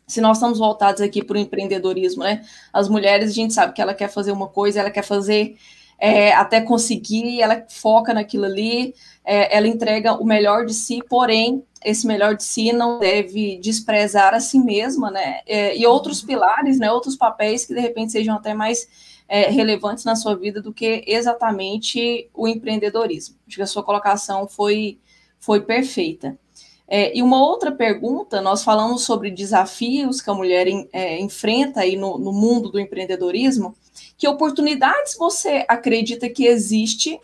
[0.09, 2.45] Se nós estamos voltados aqui para o empreendedorismo, né?
[2.73, 5.57] As mulheres, a gente sabe que ela quer fazer uma coisa, ela quer fazer
[6.01, 8.93] é, até conseguir, ela foca naquilo ali,
[9.25, 14.35] é, ela entrega o melhor de si, porém, esse melhor de si não deve desprezar
[14.35, 15.43] a si mesma, né?
[15.47, 16.91] É, e outros pilares, né?
[16.91, 18.89] Outros papéis que de repente sejam até mais
[19.29, 23.37] é, relevantes na sua vida do que exatamente o empreendedorismo.
[23.47, 24.99] Acho que a sua colocação foi,
[25.39, 26.39] foi perfeita.
[26.87, 31.97] É, e uma outra pergunta, nós falamos sobre desafios que a mulher é, enfrenta aí
[31.97, 33.75] no, no mundo do empreendedorismo,
[34.17, 37.19] que oportunidades você acredita que existe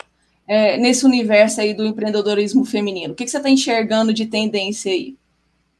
[0.46, 3.12] é, nesse universo aí do empreendedorismo feminino?
[3.12, 5.16] O que, que você está enxergando de tendência aí?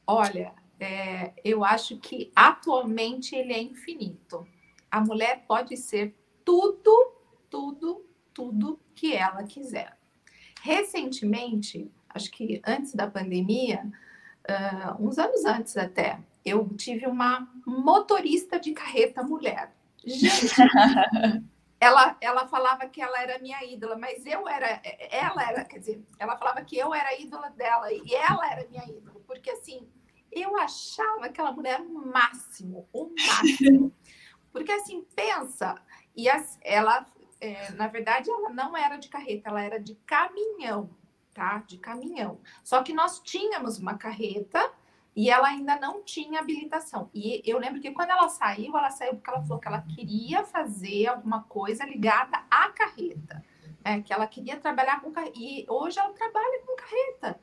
[0.07, 4.47] Olha, é, eu acho que atualmente ele é infinito.
[4.91, 7.13] A mulher pode ser tudo,
[7.49, 9.97] tudo, tudo que ela quiser.
[10.63, 13.91] Recentemente, acho que antes da pandemia,
[14.49, 19.75] uh, uns anos antes até, eu tive uma motorista de carreta mulher.
[20.05, 20.55] Gente,
[21.81, 26.03] ela, ela falava que ela era minha ídola, mas eu era, ela era, quer dizer,
[26.19, 29.89] ela falava que eu era ídola dela e ela era minha ídola, porque assim,
[30.31, 33.93] eu achava aquela mulher o máximo, o máximo.
[34.53, 35.81] Porque assim, pensa,
[36.17, 37.07] e as, ela,
[37.41, 40.91] é, na verdade, ela não era de carreta, ela era de caminhão,
[41.33, 41.59] tá?
[41.67, 42.41] De caminhão.
[42.65, 44.73] Só que nós tínhamos uma carreta
[45.15, 47.11] e ela ainda não tinha habilitação.
[47.13, 50.45] E eu lembro que quando ela saiu, ela saiu porque ela falou que ela queria
[50.45, 53.45] fazer alguma coisa ligada à carreta.
[53.83, 55.39] É, que ela queria trabalhar com carreta.
[55.39, 57.41] E hoje ela trabalha com carreta.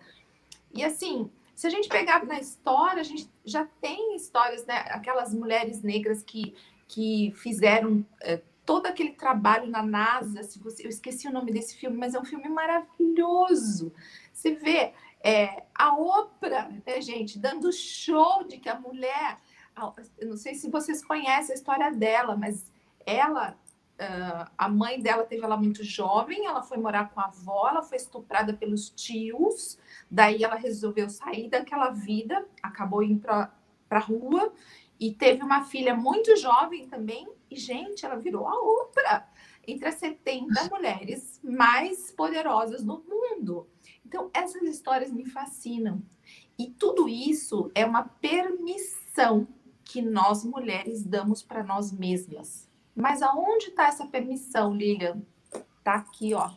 [0.73, 4.85] E assim, se a gente pegar na história, a gente já tem histórias, né?
[4.89, 6.55] Aquelas mulheres negras que,
[6.87, 10.43] que fizeram é, todo aquele trabalho na NASA.
[10.43, 13.93] Se você, eu esqueci o nome desse filme, mas é um filme maravilhoso.
[14.33, 19.37] Você vê é, a Oprah, né, gente, dando show de que a mulher.
[20.17, 22.71] Eu não sei se vocês conhecem a história dela, mas
[23.05, 27.69] ela, uh, a mãe dela teve ela muito jovem, ela foi morar com a avó,
[27.69, 29.77] ela foi estuprada pelos tios,
[30.09, 33.51] daí ela resolveu sair daquela vida, acabou indo para
[33.91, 34.51] a rua
[34.99, 39.29] e teve uma filha muito jovem também, e, gente, ela virou a Oprah
[39.67, 43.67] entre as 70 mulheres mais poderosas do mundo.
[44.05, 46.01] Então, essas histórias me fascinam.
[46.57, 49.47] E tudo isso é uma permissão
[49.83, 52.69] que nós mulheres damos para nós mesmas.
[52.95, 55.21] Mas aonde está essa permissão, Lilian?
[55.79, 56.49] Está aqui, ó,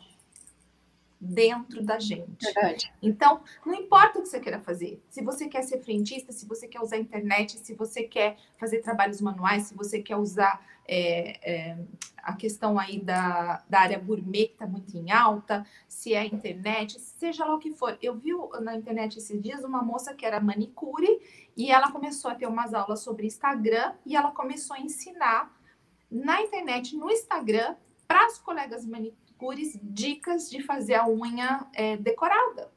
[1.21, 2.43] dentro da gente.
[2.43, 2.91] Verdade.
[2.99, 4.99] Então, não importa o que você queira fazer.
[5.07, 8.79] Se você quer ser frentista, se você quer usar a internet, se você quer fazer
[8.79, 11.77] trabalhos manuais, se você quer usar é, é,
[12.17, 16.99] a questão aí da, da área gourmet, que está muito em alta, se é internet,
[16.99, 17.95] seja lá o que for.
[18.01, 18.31] Eu vi
[18.61, 21.21] na internet esses dias uma moça que era manicure
[21.55, 25.55] e ela começou a ter umas aulas sobre Instagram e ela começou a ensinar
[26.09, 27.75] na internet, no Instagram,
[28.07, 32.69] para as colegas manicures manicures dicas de fazer a unha é, decorada.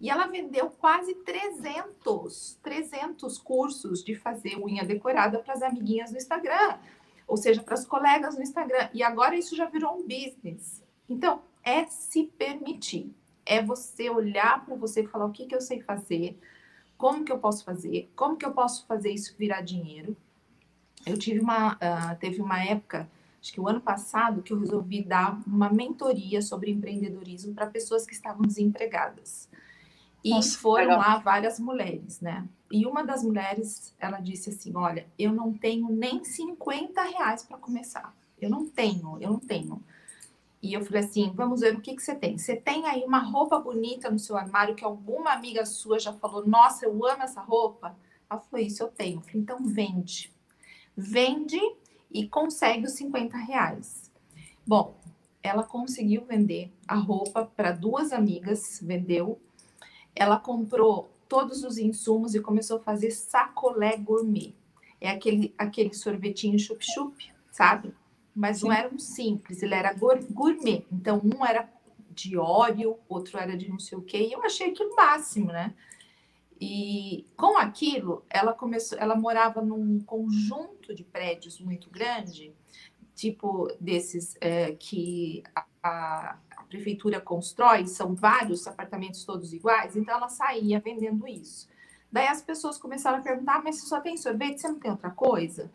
[0.00, 6.18] E ela vendeu quase 300, 300 cursos de fazer unha decorada para as amiguinhas no
[6.18, 6.78] Instagram,
[7.26, 8.88] ou seja, para as colegas no Instagram.
[8.94, 10.82] E agora isso já virou um business.
[11.08, 13.12] Então, é se permitir.
[13.44, 16.38] É você olhar para você e falar o que, que eu sei fazer,
[16.96, 20.16] como que eu posso fazer, como que eu posso fazer isso virar dinheiro.
[21.06, 23.08] Eu tive uma, uh, teve uma época
[23.48, 28.04] acho que o ano passado, que eu resolvi dar uma mentoria sobre empreendedorismo para pessoas
[28.04, 29.48] que estavam desempregadas.
[30.22, 30.98] E Nossa, foram legal.
[30.98, 32.46] lá várias mulheres, né?
[32.70, 37.56] E uma das mulheres, ela disse assim: Olha, eu não tenho nem 50 reais para
[37.56, 38.14] começar.
[38.38, 39.82] Eu não tenho, eu não tenho.
[40.60, 42.36] E eu falei assim: Vamos ver o que, que você tem.
[42.36, 46.46] Você tem aí uma roupa bonita no seu armário que alguma amiga sua já falou:
[46.46, 47.96] Nossa, eu amo essa roupa?
[48.28, 49.18] Ela falou: Isso eu tenho.
[49.18, 50.30] Eu falei: Então vende.
[50.94, 51.60] Vende
[52.10, 54.10] e consegue os 50 reais.
[54.66, 54.94] Bom,
[55.42, 59.40] ela conseguiu vender a roupa para duas amigas, vendeu.
[60.14, 64.54] Ela comprou todos os insumos e começou a fazer sacolé gourmet.
[65.00, 67.94] É aquele, aquele sorvetinho chup-chup, sabe?
[68.34, 68.66] Mas Sim.
[68.66, 70.84] não era um simples, ele era gourmet.
[70.90, 71.68] Então, um era
[72.10, 74.18] de óleo, outro era de não sei o quê.
[74.18, 75.74] E eu achei aquilo máximo, né?
[76.60, 82.52] E com aquilo, ela começou, ela morava num conjunto de prédios muito grande,
[83.14, 90.28] tipo desses é, que a, a, prefeitura constrói, são vários apartamentos todos iguais, então ela
[90.28, 91.68] saía vendendo isso.
[92.10, 95.10] Daí as pessoas começaram a perguntar, mas você só tem sorvete, você não tem outra
[95.10, 95.70] coisa?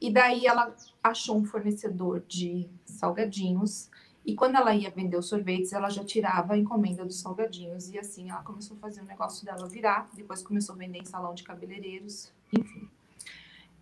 [0.00, 3.88] E daí ela achou um fornecedor de salgadinhos
[4.24, 7.90] e quando ela ia vender os sorvetes, ela já tirava a encomenda dos salgadinhos.
[7.90, 10.08] E assim ela começou a fazer o negócio dela virar.
[10.14, 12.88] Depois começou a vender em salão de cabeleireiros, enfim.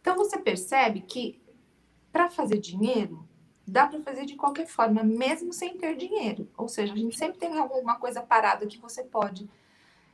[0.01, 1.41] Então você percebe que
[2.11, 3.25] para fazer dinheiro,
[3.67, 6.49] dá para fazer de qualquer forma, mesmo sem ter dinheiro.
[6.57, 9.49] Ou seja, a gente sempre tem alguma coisa parada que você pode.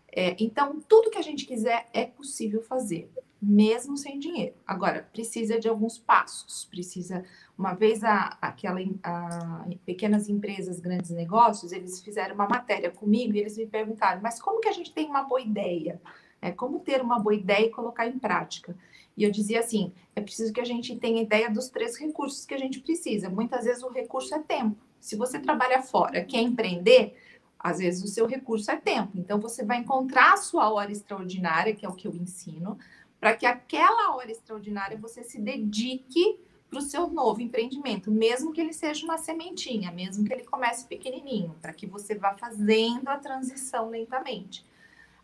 [0.09, 3.11] É, então, tudo que a gente quiser é possível fazer
[3.41, 4.55] mesmo sem dinheiro.
[4.67, 7.25] Agora, precisa de alguns passos, precisa,
[7.57, 13.41] uma vez a, aquela a, pequenas empresas, grandes negócios, eles fizeram uma matéria comigo e
[13.41, 16.01] eles me perguntaram, mas como que a gente tem uma boa ideia?
[16.41, 18.77] É, como ter uma boa ideia e colocar em prática?
[19.17, 22.55] E eu dizia assim, é preciso que a gente tenha ideia dos três recursos que
[22.55, 23.31] a gente precisa.
[23.31, 24.77] Muitas vezes o recurso é tempo.
[25.01, 27.17] Se você trabalha fora, quer empreender,
[27.59, 29.13] às vezes o seu recurso é tempo.
[29.15, 32.79] Então você vai encontrar a sua hora extraordinária, que é o que eu ensino,
[33.21, 38.61] para que aquela hora extraordinária você se dedique para o seu novo empreendimento, mesmo que
[38.61, 43.19] ele seja uma sementinha, mesmo que ele comece pequenininho, para que você vá fazendo a
[43.19, 44.67] transição lentamente.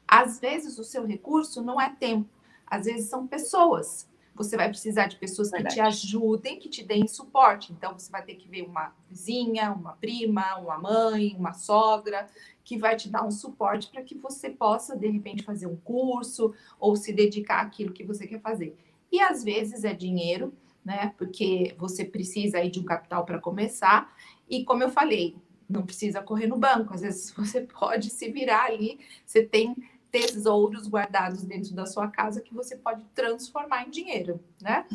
[0.07, 2.29] Às vezes o seu recurso não é tempo,
[2.67, 4.09] às vezes são pessoas.
[4.35, 5.75] Você vai precisar de pessoas Verdade.
[5.75, 7.71] que te ajudem, que te deem suporte.
[7.71, 12.27] Então você vai ter que ver uma vizinha, uma prima, uma mãe, uma sogra,
[12.65, 16.55] que vai te dar um suporte para que você possa de repente fazer um curso
[16.79, 18.77] ou se dedicar àquilo que você quer fazer.
[19.11, 20.53] E às vezes é dinheiro,
[20.85, 21.13] né?
[21.19, 24.15] Porque você precisa aí de um capital para começar.
[24.49, 25.37] E como eu falei,
[25.69, 26.95] não precisa correr no banco.
[26.95, 29.01] Às vezes você pode se virar ali.
[29.25, 29.77] Você tem
[30.11, 34.87] tesouros guardados dentro da sua casa que você pode transformar em dinheiro, né?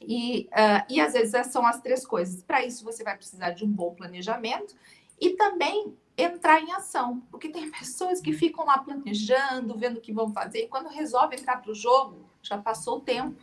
[0.00, 2.42] E, uh, e às vezes são as três coisas.
[2.42, 4.74] Para isso, você vai precisar de um bom planejamento
[5.20, 10.12] e também entrar em ação, porque tem pessoas que ficam lá planejando, vendo o que
[10.12, 13.40] vão fazer, e quando resolve entrar para o jogo, já passou o tempo.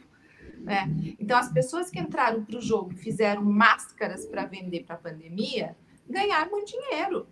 [0.60, 0.86] Né?
[1.20, 5.00] Então, as pessoas que entraram para o jogo e fizeram máscaras para vender para a
[5.00, 5.76] pandemia
[6.08, 7.28] ganharam muito dinheiro,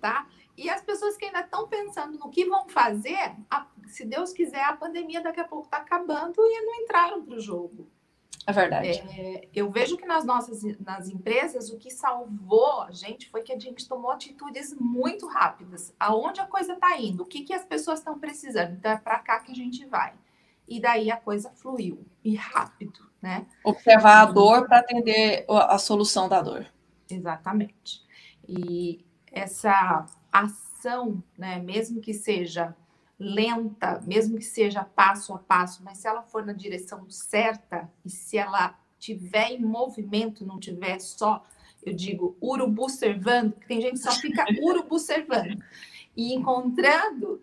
[0.00, 0.26] tá?
[0.56, 4.62] E as pessoas que ainda estão pensando no que vão fazer, a, se Deus quiser,
[4.64, 7.90] a pandemia daqui a pouco está acabando e não entraram para o jogo.
[8.46, 8.88] É verdade.
[8.88, 13.52] É, eu vejo que nas nossas nas empresas o que salvou a gente foi que
[13.52, 15.94] a gente tomou atitudes muito rápidas.
[15.98, 17.22] Aonde a coisa está indo?
[17.22, 18.72] O que, que as pessoas estão precisando?
[18.72, 20.14] Então é para cá que a gente vai
[20.66, 23.46] e daí a coisa fluiu e rápido, né?
[23.64, 26.66] Observar a dor para atender a solução da dor.
[27.10, 28.02] Exatamente.
[28.48, 32.74] E essa ação, né, mesmo que seja
[33.22, 38.10] lenta, mesmo que seja passo a passo, mas se ela for na direção certa e
[38.10, 41.44] se ela tiver em movimento, não tiver só,
[41.84, 45.62] eu digo, urubu servando, tem gente que só fica urubu servando
[46.16, 47.40] e encontrando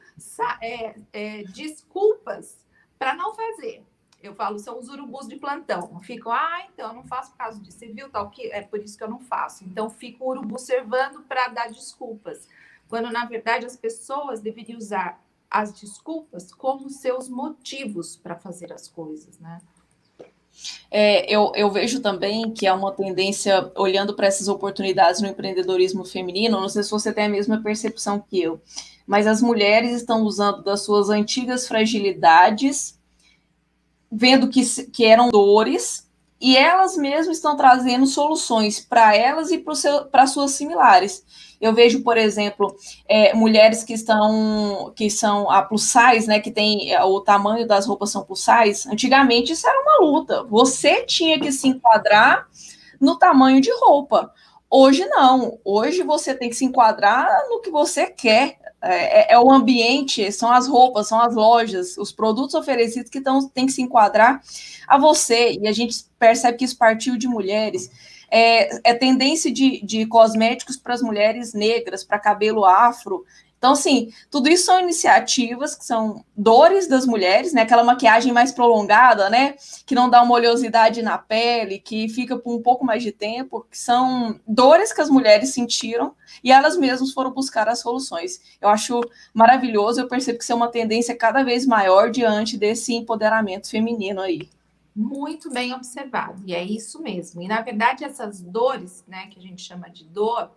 [0.62, 2.58] é, é, desculpas
[2.98, 3.84] para não fazer.
[4.22, 5.98] Eu falo, são os urubus de plantão.
[6.02, 7.80] Ficam, ah, então eu não faço por causa disso.
[7.80, 9.64] Você viu tal que é por isso que eu não faço.
[9.64, 12.48] Então fico o urubu servando para dar desculpas.
[12.90, 18.88] Quando na verdade as pessoas deveriam usar as desculpas como seus motivos para fazer as
[18.88, 19.60] coisas, né?
[20.92, 26.04] É, eu, eu, vejo também que há uma tendência, olhando para essas oportunidades no empreendedorismo
[26.04, 28.60] feminino, não sei se você tem a mesma percepção que eu,
[29.08, 33.00] mas as mulheres estão usando das suas antigas fragilidades,
[34.12, 36.10] vendo que, que eram dores,
[36.42, 39.64] e elas mesmas estão trazendo soluções para elas e
[40.12, 41.24] para suas similares.
[41.60, 42.76] Eu vejo, por exemplo,
[43.08, 47.68] é, mulheres que estão que são a plus size, né, que tem é, o tamanho
[47.68, 48.90] das roupas são plus size.
[48.90, 50.44] Antigamente isso era uma luta.
[50.44, 52.48] Você tinha que se enquadrar
[53.00, 54.32] no tamanho de roupa.
[54.70, 55.58] Hoje não.
[55.66, 58.60] Hoje você tem que se enquadrar no que você quer.
[58.82, 63.20] É, é, é, o ambiente, são as roupas, são as lojas, os produtos oferecidos que
[63.20, 64.42] tão, tem que se enquadrar
[64.88, 65.58] a você.
[65.60, 67.90] E a gente percebe que isso partiu de mulheres.
[68.32, 73.26] É, é tendência de, de cosméticos para as mulheres negras, para cabelo afro.
[73.60, 77.64] Então, assim, tudo isso são iniciativas que são dores das mulheres, né?
[77.64, 79.56] Aquela maquiagem mais prolongada, né?
[79.86, 83.68] Que não dá uma oleosidade na pele, que fica por um pouco mais de tempo,
[83.70, 88.40] que são dores que as mulheres sentiram e elas mesmas foram buscar as soluções.
[88.62, 89.02] Eu acho
[89.34, 94.22] maravilhoso, eu percebo que isso é uma tendência cada vez maior diante desse empoderamento feminino
[94.22, 94.48] aí.
[95.00, 97.42] Muito bem observado, e é isso mesmo.
[97.42, 100.52] E na verdade, essas dores, né, que a gente chama de dor,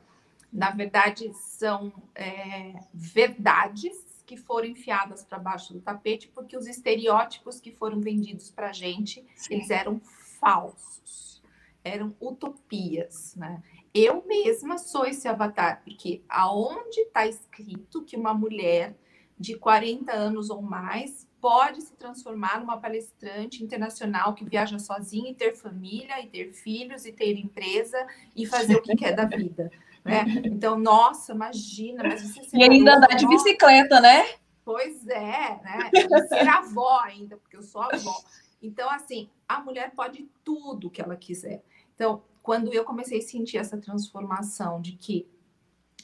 [0.53, 7.61] na verdade, são é, verdades que foram enfiadas para baixo do tapete, porque os estereótipos
[7.61, 9.55] que foram vendidos para a gente, Sim.
[9.55, 10.01] eles eram
[10.41, 11.41] falsos,
[11.85, 13.63] eram utopias, né?
[13.95, 18.97] Eu mesma sou esse avatar, porque aonde está escrito que uma mulher
[19.39, 25.35] de 40 anos ou mais pode se transformar numa palestrante internacional que viaja sozinha e
[25.35, 29.69] ter família, e ter filhos, e ter empresa, e fazer o que quer da vida
[30.05, 30.25] né?
[30.45, 34.25] Então, nossa, imagina, mas você E ainda andar de bicicleta, né?
[34.65, 35.91] Pois é, né?
[36.29, 38.23] ser avó ainda, porque eu sou avó.
[38.63, 41.65] Então, assim, a mulher pode tudo que ela quiser.
[41.95, 45.27] Então, quando eu comecei a sentir essa transformação de que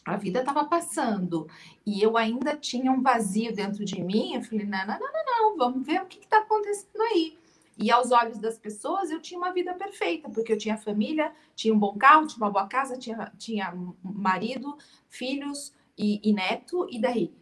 [0.08, 1.46] a vida estava passando
[1.84, 5.50] e eu ainda tinha um vazio dentro de mim, eu falei, não, não, não, não,
[5.50, 7.38] não vamos ver o que está acontecendo aí.
[7.76, 11.72] E aos olhos das pessoas, eu tinha uma vida perfeita, porque eu tinha família, tinha
[11.72, 14.76] um bom carro, tinha uma boa casa, tinha, tinha marido,
[15.08, 17.32] filhos e, e neto, e daí?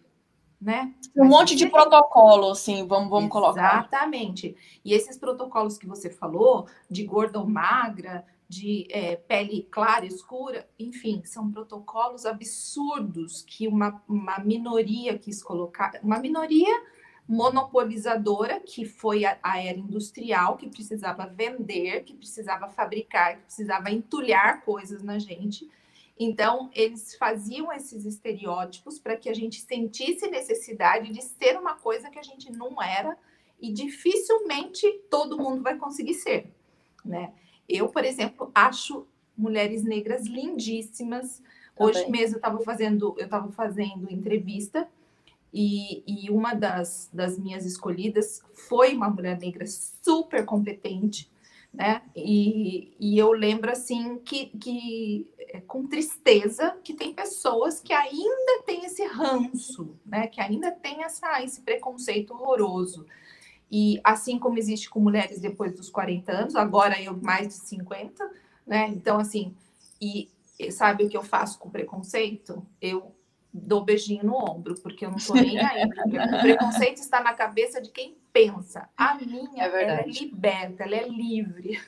[0.61, 0.95] Né?
[1.17, 3.79] Um Mas monte de protocolo, assim, vamos, vamos colocar.
[3.79, 4.55] Exatamente.
[4.85, 10.69] E esses protocolos que você falou, de gorda ou magra, de é, pele clara, escura,
[10.79, 16.83] enfim, são protocolos absurdos que uma, uma minoria quis colocar, uma minoria
[17.29, 23.91] monopolizadora, que foi a, a era industrial, que precisava vender, que precisava fabricar, que precisava
[23.91, 25.69] entulhar coisas na gente.
[26.19, 32.09] Então, eles faziam esses estereótipos para que a gente sentisse necessidade de ser uma coisa
[32.09, 33.19] que a gente não era
[33.61, 36.55] e dificilmente todo mundo vai conseguir ser,
[37.05, 37.33] né?
[37.69, 39.07] Eu, por exemplo, acho
[39.37, 41.43] mulheres negras lindíssimas.
[41.77, 44.89] Hoje mesmo eu estava fazendo, eu estava fazendo entrevista
[45.53, 51.31] e, e, uma das, das minhas escolhidas foi uma mulher negra super competente,
[51.73, 52.03] né?
[52.15, 58.63] E, e eu lembro assim que, que é, com tristeza que tem pessoas que ainda
[58.67, 60.27] têm esse ranço, né?
[60.27, 63.07] Que ainda tem essa, esse preconceito horroroso.
[63.71, 68.31] E assim como existe com mulheres depois dos 40 anos, agora eu mais de 50,
[68.67, 68.89] né?
[68.89, 69.55] Então, assim,
[70.01, 70.29] e
[70.71, 72.65] sabe o que eu faço com preconceito?
[72.81, 73.15] Eu
[73.53, 75.85] dou beijinho no ombro, porque eu não tô nem aí.
[75.87, 78.89] o preconceito está na cabeça de quem pensa.
[78.97, 81.81] A minha, é ela é liberta, ela é livre.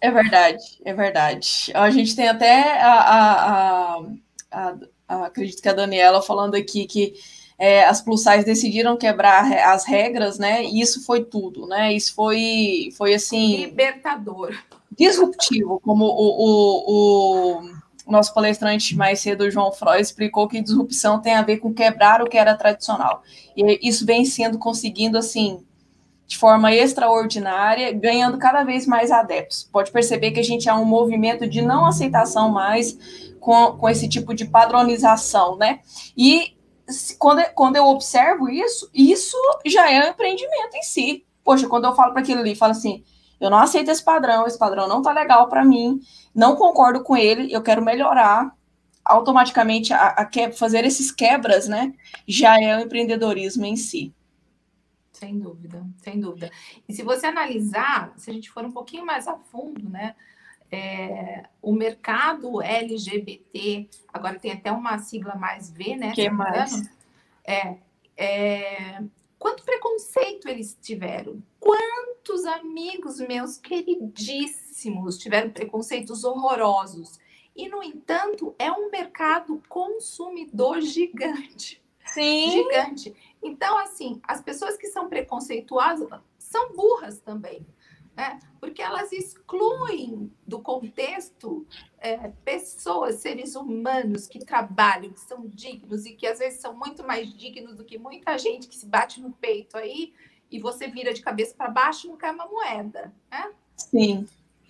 [0.00, 1.72] É verdade, é verdade.
[1.74, 4.04] A gente tem até a, a,
[4.50, 7.14] a, a acredito que a Daniela falando aqui que
[7.58, 10.64] é, as plus size decidiram quebrar as regras, né?
[10.64, 11.92] E isso foi tudo, né?
[11.92, 13.56] Isso foi, foi assim.
[13.56, 14.56] Libertador.
[14.96, 17.62] Disruptivo, como o, o,
[18.06, 22.22] o nosso palestrante mais cedo, João Freud, explicou que disrupção tem a ver com quebrar
[22.22, 23.22] o que era tradicional.
[23.56, 25.62] E isso vem sendo conseguindo, assim,
[26.28, 29.68] de forma extraordinária, ganhando cada vez mais adeptos.
[29.72, 32.96] Pode perceber que a gente há um movimento de não aceitação mais
[33.40, 35.80] com, com esse tipo de padronização, né?
[36.16, 36.57] E
[37.18, 39.36] quando, quando eu observo isso, isso
[39.66, 41.26] já é um empreendimento em si.
[41.44, 43.04] Poxa, quando eu falo para aquilo ali, falo assim,
[43.40, 46.00] eu não aceito esse padrão, esse padrão não tá legal para mim,
[46.34, 48.56] não concordo com ele, eu quero melhorar.
[49.04, 51.94] Automaticamente, a, a que, fazer esses quebras, né,
[52.26, 54.14] já é o empreendedorismo em si.
[55.12, 56.50] Sem dúvida, sem dúvida.
[56.86, 60.14] E se você analisar, se a gente for um pouquinho mais a fundo, né,
[60.70, 66.12] é, o mercado LGBT, agora tem até uma sigla mais V, né?
[66.14, 66.90] Que mais?
[67.44, 67.76] É,
[68.16, 69.02] é,
[69.38, 71.42] quanto preconceito eles tiveram?
[71.58, 77.18] Quantos amigos meus queridíssimos tiveram preconceitos horrorosos?
[77.56, 81.82] E, no entanto, é um mercado consumidor gigante.
[82.06, 82.50] Sim.
[82.50, 83.14] Gigante.
[83.42, 86.08] Então, assim, as pessoas que são preconceituosas
[86.38, 87.66] são burras também
[88.18, 88.40] né?
[88.60, 91.64] porque elas excluem do contexto
[92.00, 97.06] é, pessoas, seres humanos que trabalham, que são dignos e que às vezes são muito
[97.06, 100.12] mais dignos do que muita gente que se bate no peito aí
[100.50, 103.12] e você vira de cabeça para baixo não cai uma moeda.
[103.30, 103.52] Né?
[103.76, 104.26] Sim,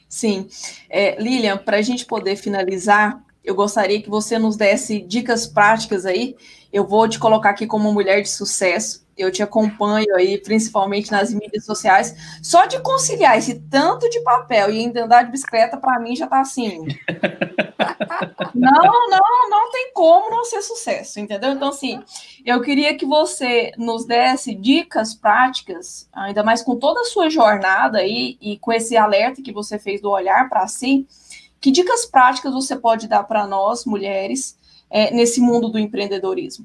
[0.07, 0.47] sim.
[0.91, 6.05] É, Lilian, para a gente poder finalizar, eu gostaria que você nos desse dicas práticas
[6.05, 6.37] aí.
[6.71, 11.35] Eu vou te colocar aqui como mulher de sucesso eu te acompanho aí, principalmente nas
[11.35, 12.14] mídias sociais.
[12.41, 16.29] Só de conciliar esse tanto de papel e ainda andar de bicicleta, para mim já
[16.29, 16.87] tá assim.
[18.55, 21.53] não, não, não tem como não ser sucesso, entendeu?
[21.53, 22.01] Então, assim,
[22.47, 27.99] eu queria que você nos desse dicas práticas, ainda mais com toda a sua jornada
[27.99, 31.07] aí e com esse alerta que você fez do olhar para si.
[31.61, 34.57] Que dicas práticas você pode dar para nós, mulheres,
[34.89, 36.64] é, nesse mundo do empreendedorismo?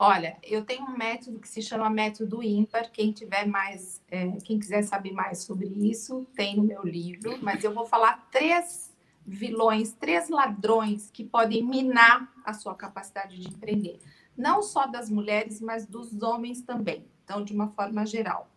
[0.00, 2.88] Olha, eu tenho um método que se chama método ímpar.
[2.92, 7.36] Quem tiver mais, é, quem quiser saber mais sobre isso, tem no meu livro.
[7.42, 8.96] Mas eu vou falar três
[9.26, 13.98] vilões, três ladrões que podem minar a sua capacidade de empreender.
[14.36, 17.04] Não só das mulheres, mas dos homens também.
[17.24, 18.48] Então, de uma forma geral.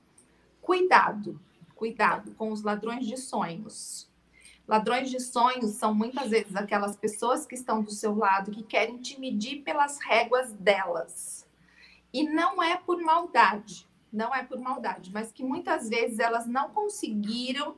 [0.62, 1.42] Cuidado,
[1.74, 4.11] cuidado com os ladrões de sonhos.
[4.68, 8.98] Ladrões de sonhos são muitas vezes aquelas pessoas que estão do seu lado que querem
[8.98, 11.48] te medir pelas réguas delas.
[12.14, 16.70] E não é por maldade, não é por maldade, mas que muitas vezes elas não
[16.70, 17.76] conseguiram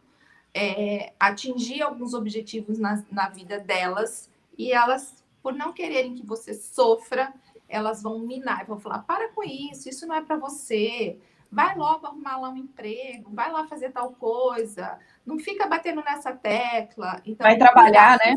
[0.54, 6.54] é, atingir alguns objetivos na, na vida delas e elas, por não quererem que você
[6.54, 7.34] sofra,
[7.68, 11.20] elas vão minar, vão falar: para com isso, isso não é para você
[11.54, 16.32] vai logo arrumar lá um emprego, vai lá fazer tal coisa, não fica batendo nessa
[16.32, 17.22] tecla.
[17.26, 18.36] Então, vai trabalhar, né?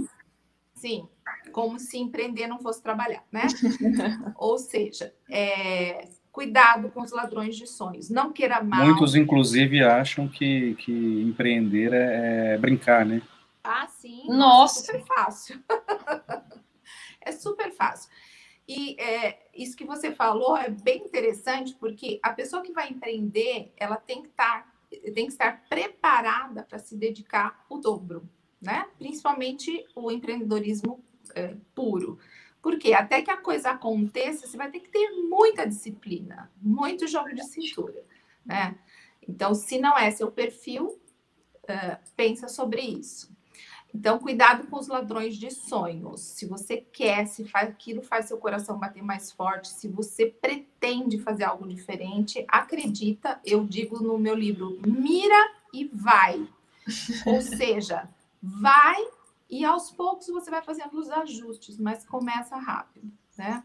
[0.75, 1.09] Sim,
[1.53, 3.43] como se empreender não fosse trabalhar, né?
[4.37, 8.85] Ou seja, é, cuidado com os ladrões de sonhos, não queira mal.
[8.85, 13.23] Muitos, inclusive, acham que, que empreender é, é brincar, né?
[13.65, 14.25] Ah, sim.
[14.29, 14.81] Nossa.
[14.81, 15.65] É super fácil.
[17.21, 18.11] é super fácil.
[18.69, 23.73] E é, isso que você falou é bem interessante, porque a pessoa que vai empreender,
[23.77, 28.29] ela tem que estar tem que estar preparada para se dedicar o dobro,
[28.61, 28.89] né?
[28.99, 32.19] Principalmente o empreendedorismo é, puro.
[32.63, 37.33] Porque até que a coisa aconteça, você vai ter que ter muita disciplina, muito jogo
[37.35, 38.05] de cintura,
[38.45, 38.77] né?
[39.29, 43.36] Então, se não é seu perfil, uh, pensa sobre isso.
[43.97, 46.21] Então, cuidado com os ladrões de sonhos.
[46.21, 51.19] Se você quer, se faz, aquilo faz seu coração bater mais forte, se você pretende
[51.19, 56.47] fazer algo diferente, acredita, eu digo no meu livro, mira e vai.
[57.25, 58.07] Ou seja,
[58.43, 59.03] vai
[59.49, 63.65] e aos poucos você vai fazendo os ajustes, mas começa rápido, né?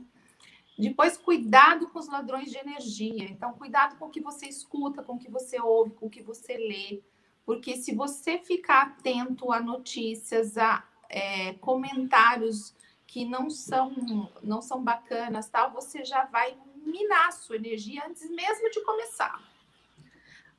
[0.80, 3.26] Depois, cuidado com os ladrões de energia.
[3.26, 6.24] Então, cuidado com o que você escuta, com o que você ouve, com o que
[6.24, 7.02] você lê.
[7.46, 12.74] Porque se você ficar atento a notícias, a é, comentários
[13.06, 18.30] que não são, não são bacanas, tal, você já vai minar a sua energia antes
[18.30, 19.40] mesmo de começar.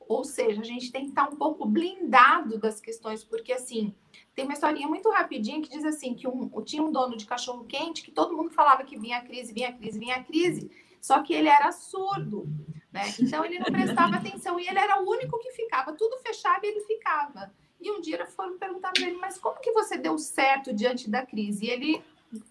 [0.07, 3.95] Ou seja, a gente tem que estar um pouco blindado das questões, porque assim,
[4.35, 7.65] tem uma historinha muito rapidinha que diz assim: que um, tinha um dono de cachorro
[7.65, 10.69] quente que todo mundo falava que vinha a crise, vinha a crise, vinha a crise,
[11.01, 12.47] só que ele era surdo,
[12.93, 13.11] né?
[13.19, 16.69] Então ele não prestava atenção e ele era o único que ficava, tudo fechava e
[16.69, 17.51] ele ficava.
[17.81, 21.25] E um dia foram perguntar para ele: mas como que você deu certo diante da
[21.25, 21.65] crise?
[21.65, 22.03] E ele,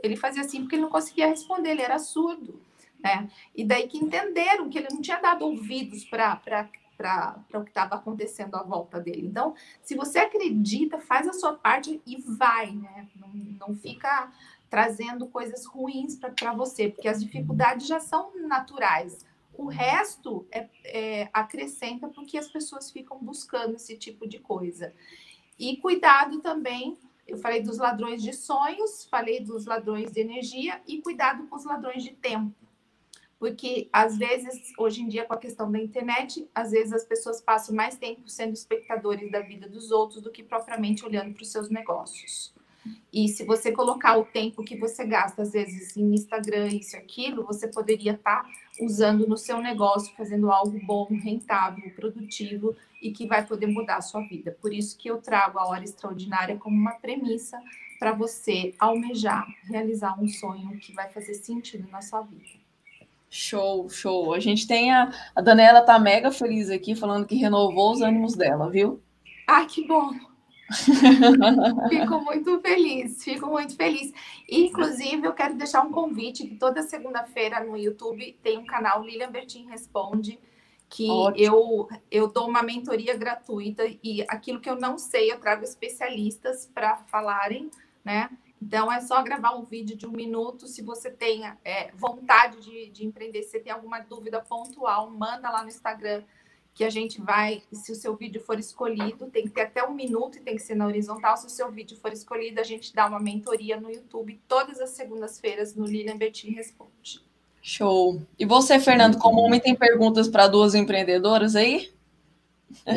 [0.03, 2.61] ele fazia assim porque ele não conseguia responder, ele era surdo.
[2.99, 3.30] Né?
[3.55, 6.36] E daí que entenderam que ele não tinha dado ouvidos para
[6.97, 9.26] para o que estava acontecendo à volta dele.
[9.26, 13.09] Então, se você acredita, faz a sua parte e vai, né?
[13.16, 13.28] Não,
[13.68, 14.30] não fica
[14.70, 19.18] trazendo coisas ruins para você, porque as dificuldades já são naturais.
[19.55, 24.95] O resto é, é, acrescenta porque as pessoas ficam buscando esse tipo de coisa.
[25.59, 31.01] E cuidado também, eu falei dos ladrões de sonhos, falei dos ladrões de energia e
[31.03, 32.55] cuidado com os ladrões de tempo
[33.43, 37.41] porque às vezes, hoje em dia, com a questão da internet, às vezes as pessoas
[37.41, 41.51] passam mais tempo sendo espectadores da vida dos outros do que propriamente olhando para os
[41.51, 42.55] seus negócios.
[43.12, 46.99] E se você colocar o tempo que você gasta, às vezes, em Instagram, isso e
[46.99, 48.49] aquilo, você poderia estar tá
[48.80, 54.03] usando no seu negócio, fazendo algo bom, rentável, produtivo e que vai poder mudar a
[54.03, 54.57] sua vida.
[54.61, 57.59] Por isso que eu trago a hora extraordinária como uma premissa
[57.99, 62.62] para você almejar, realizar um sonho que vai fazer sentido na sua vida.
[63.30, 64.35] Show, show.
[64.35, 68.35] A gente tem a, a Daniela tá mega feliz aqui, falando que renovou os ânimos
[68.35, 69.01] dela, viu?
[69.47, 70.32] Ah, que bom.
[71.89, 74.12] fico muito feliz, fico muito feliz.
[74.49, 79.31] Inclusive, eu quero deixar um convite que toda segunda-feira no YouTube tem um canal Lilian
[79.31, 80.39] Bertin Responde,
[80.89, 81.07] que
[81.37, 86.70] eu, eu dou uma mentoria gratuita e aquilo que eu não sei, eu trago especialistas
[86.75, 87.70] para falarem,
[88.05, 88.29] né?
[88.61, 90.68] Então, é só gravar um vídeo de um minuto.
[90.68, 95.62] Se você tem é, vontade de, de empreender, se tem alguma dúvida pontual, manda lá
[95.62, 96.23] no Instagram
[96.75, 99.95] que a gente vai, se o seu vídeo for escolhido, tem que ter até um
[99.95, 101.37] minuto e tem que ser na horizontal.
[101.37, 104.91] Se o seu vídeo for escolhido, a gente dá uma mentoria no YouTube todas as
[104.91, 107.20] segundas-feiras no Lilian Bertin Responde.
[107.61, 108.23] Show.
[108.39, 111.93] E você, Fernando, como homem, tem perguntas para duas empreendedoras aí?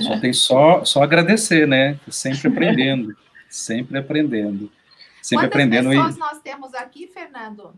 [0.02, 2.00] Só tem só, só agradecer, né?
[2.10, 3.16] Sempre aprendendo,
[3.50, 4.72] sempre aprendendo
[5.26, 5.90] sempre Quantas aprendendo.
[5.90, 6.20] pessoas e...
[6.20, 7.74] nós temos aqui, Fernando?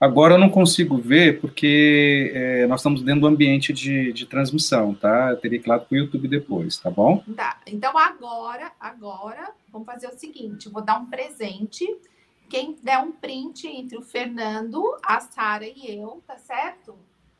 [0.00, 4.94] Agora eu não consigo ver, porque é, nós estamos dentro do ambiente de, de transmissão,
[4.94, 5.30] tá?
[5.30, 7.22] Eu teria que ir lá para o YouTube depois, tá bom?
[7.34, 7.58] Tá.
[7.66, 11.84] Então agora, agora, vamos fazer o seguinte: vou dar um presente.
[12.48, 16.94] Quem der um print entre o Fernando, a Sara e eu, tá certo?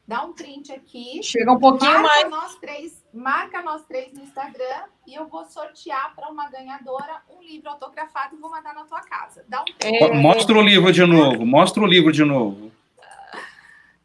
[0.09, 1.22] Dá um print aqui.
[1.22, 2.30] Chega um pouquinho marca mais.
[2.30, 7.42] Nós três, marca nós três no Instagram e eu vou sortear para uma ganhadora um
[7.42, 9.44] livro autografado e vou mandar na tua casa.
[9.46, 10.14] Dá um é...
[10.14, 11.44] Mostra o livro de novo.
[11.44, 12.72] Mostra o livro de novo.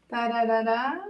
[0.06, 1.08] Tarará.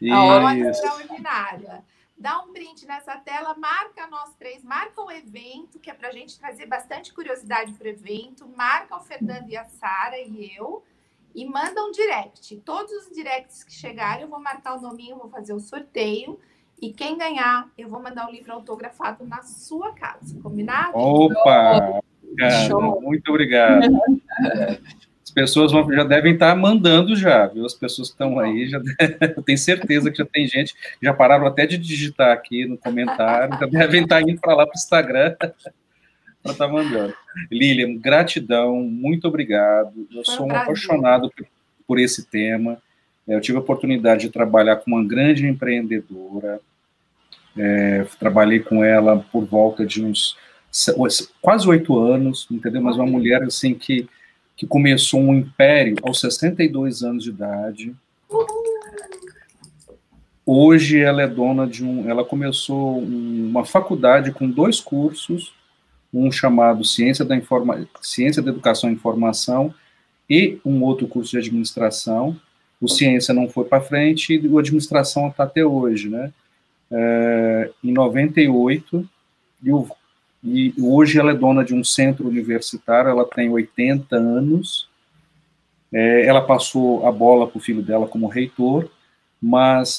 [0.00, 0.14] Isso.
[0.14, 1.84] A hora extraordinária.
[2.16, 6.12] Dá um print nessa tela, marca nós três, marca o evento, que é para a
[6.12, 10.82] gente trazer bastante curiosidade para o evento, marca o Fernando e a Sara e eu
[11.34, 12.56] e manda um direct.
[12.58, 16.38] Todos os directs que chegarem, eu vou marcar o nominho, vou fazer o sorteio.
[16.80, 20.38] E quem ganhar, eu vou mandar o livro autografado na sua casa.
[20.42, 20.96] Combinado?
[20.96, 22.02] Opa!
[22.36, 24.00] Cara, muito obrigado.
[25.22, 27.64] As pessoas vão, já devem estar mandando já, viu?
[27.64, 28.80] As pessoas que estão aí, já
[29.36, 33.58] eu tenho certeza que já tem gente, já pararam até de digitar aqui no comentário,
[33.58, 35.36] já devem estar indo para lá para o Instagram
[36.44, 37.14] ela tá mandando.
[37.50, 40.06] Lilian, gratidão, muito obrigado.
[40.12, 41.46] Eu sou um apaixonado por,
[41.86, 42.78] por esse tema.
[43.26, 46.60] É, eu tive a oportunidade de trabalhar com uma grande empreendedora.
[47.56, 50.36] É, trabalhei com ela por volta de uns
[51.40, 52.80] quase oito anos, entendeu?
[52.80, 54.08] Mas uma mulher assim que,
[54.56, 57.94] que começou um império aos 62 anos de idade.
[60.46, 65.52] hoje ela é dona de um, ela começou uma faculdade com dois cursos,
[66.12, 69.74] um chamado Ciência da Informa, Ciência da Educação e Informação
[70.28, 72.38] e um outro curso de administração.
[72.80, 76.32] O ciência não foi para frente e a administração está até hoje, né?
[76.90, 79.08] É, em 98
[79.62, 79.86] e, o,
[80.42, 83.10] e hoje ela é dona de um centro universitário.
[83.10, 84.88] Ela tem 80 anos.
[85.92, 88.90] É, ela passou a bola para o filho dela como reitor,
[89.40, 89.98] mas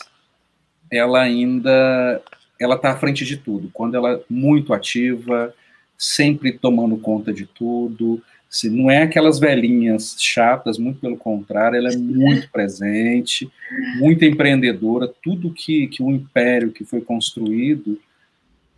[0.92, 2.22] ela ainda
[2.60, 3.70] ela está à frente de tudo.
[3.74, 5.54] Quando ela é muito ativa,
[5.98, 8.22] sempre tomando conta de tudo.
[8.50, 13.50] Se não é aquelas velhinhas chatas, muito pelo contrário, ela é muito presente,
[13.98, 15.12] muito empreendedora.
[15.24, 18.00] Tudo que, que o império que foi construído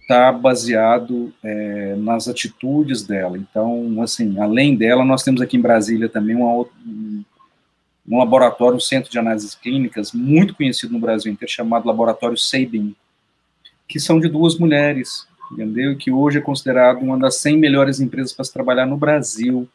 [0.06, 3.38] está baseado é, nas atitudes dela.
[3.38, 7.24] Então, assim, além dela, nós temos aqui em Brasília também uma, um,
[8.08, 12.96] laboratório, um centro de análises clínicas muito conhecido no Brasil inteiro, chamado Laboratório Seibin,
[13.88, 15.96] que são de duas mulheres, entendeu?
[15.98, 19.68] Que hoje é considerado uma das 100 melhores empresas para se trabalhar no Brasil,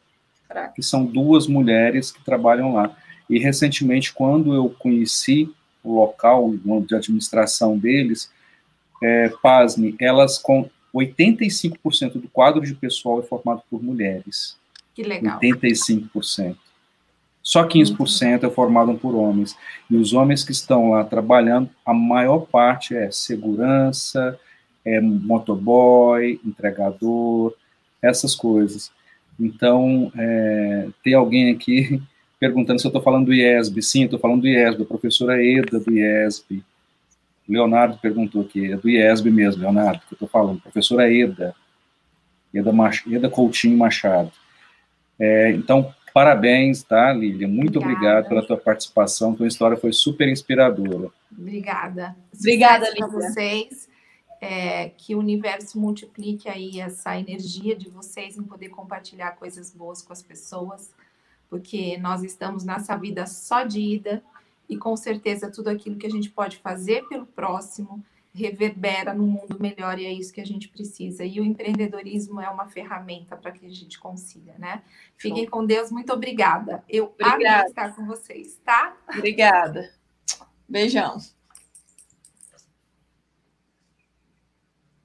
[0.49, 0.73] Caraca.
[0.75, 2.97] que são duas mulheres que trabalham lá.
[3.29, 5.49] E recentemente, quando eu conheci
[5.83, 6.53] o local
[6.87, 8.31] de administração deles,
[9.03, 14.59] é, pasme, elas com 85% do quadro de pessoal é formado por mulheres.
[14.95, 15.39] Que legal.
[15.41, 16.57] 85%.
[17.43, 19.57] Só 15% é formado por homens.
[19.89, 24.39] E os homens que estão lá trabalhando, a maior parte é segurança,
[24.85, 27.55] é motoboy, entregador,
[28.03, 28.91] essas coisas.
[29.39, 32.03] Então, é, tem alguém aqui
[32.39, 33.83] perguntando se eu estou falando do IESB.
[33.83, 36.63] Sim, estou falando do IESB, a professora Eda do IESB.
[37.51, 41.53] Leonardo perguntou aqui, é do IESB mesmo, Leonardo, que eu estou falando, professora Eda,
[42.55, 44.31] Eda, Mach, Eda Coutinho Machado.
[45.19, 47.49] É, então, parabéns, tá, Lília?
[47.49, 48.21] Muito Obrigada.
[48.21, 51.11] obrigado pela tua participação, tua história foi super inspiradora.
[51.37, 52.15] Obrigada.
[52.33, 53.09] Obrigada, Lília.
[53.09, 53.90] Vocês
[54.41, 60.01] é, que o universo multiplique aí essa energia de vocês em poder compartilhar coisas boas
[60.01, 60.91] com as pessoas,
[61.49, 64.23] porque nós estamos nessa vida só de ida
[64.69, 69.59] e com certeza tudo aquilo que a gente pode fazer pelo próximo reverbera no mundo
[69.59, 71.25] melhor e é isso que a gente precisa.
[71.25, 74.83] E o empreendedorismo é uma ferramenta para que a gente consiga, né?
[75.17, 76.85] Fiquem com Deus, muito obrigada.
[76.89, 77.35] Eu obrigada.
[77.35, 78.97] amei estar com vocês, tá?
[79.13, 79.93] Obrigada.
[80.69, 81.19] Beijão.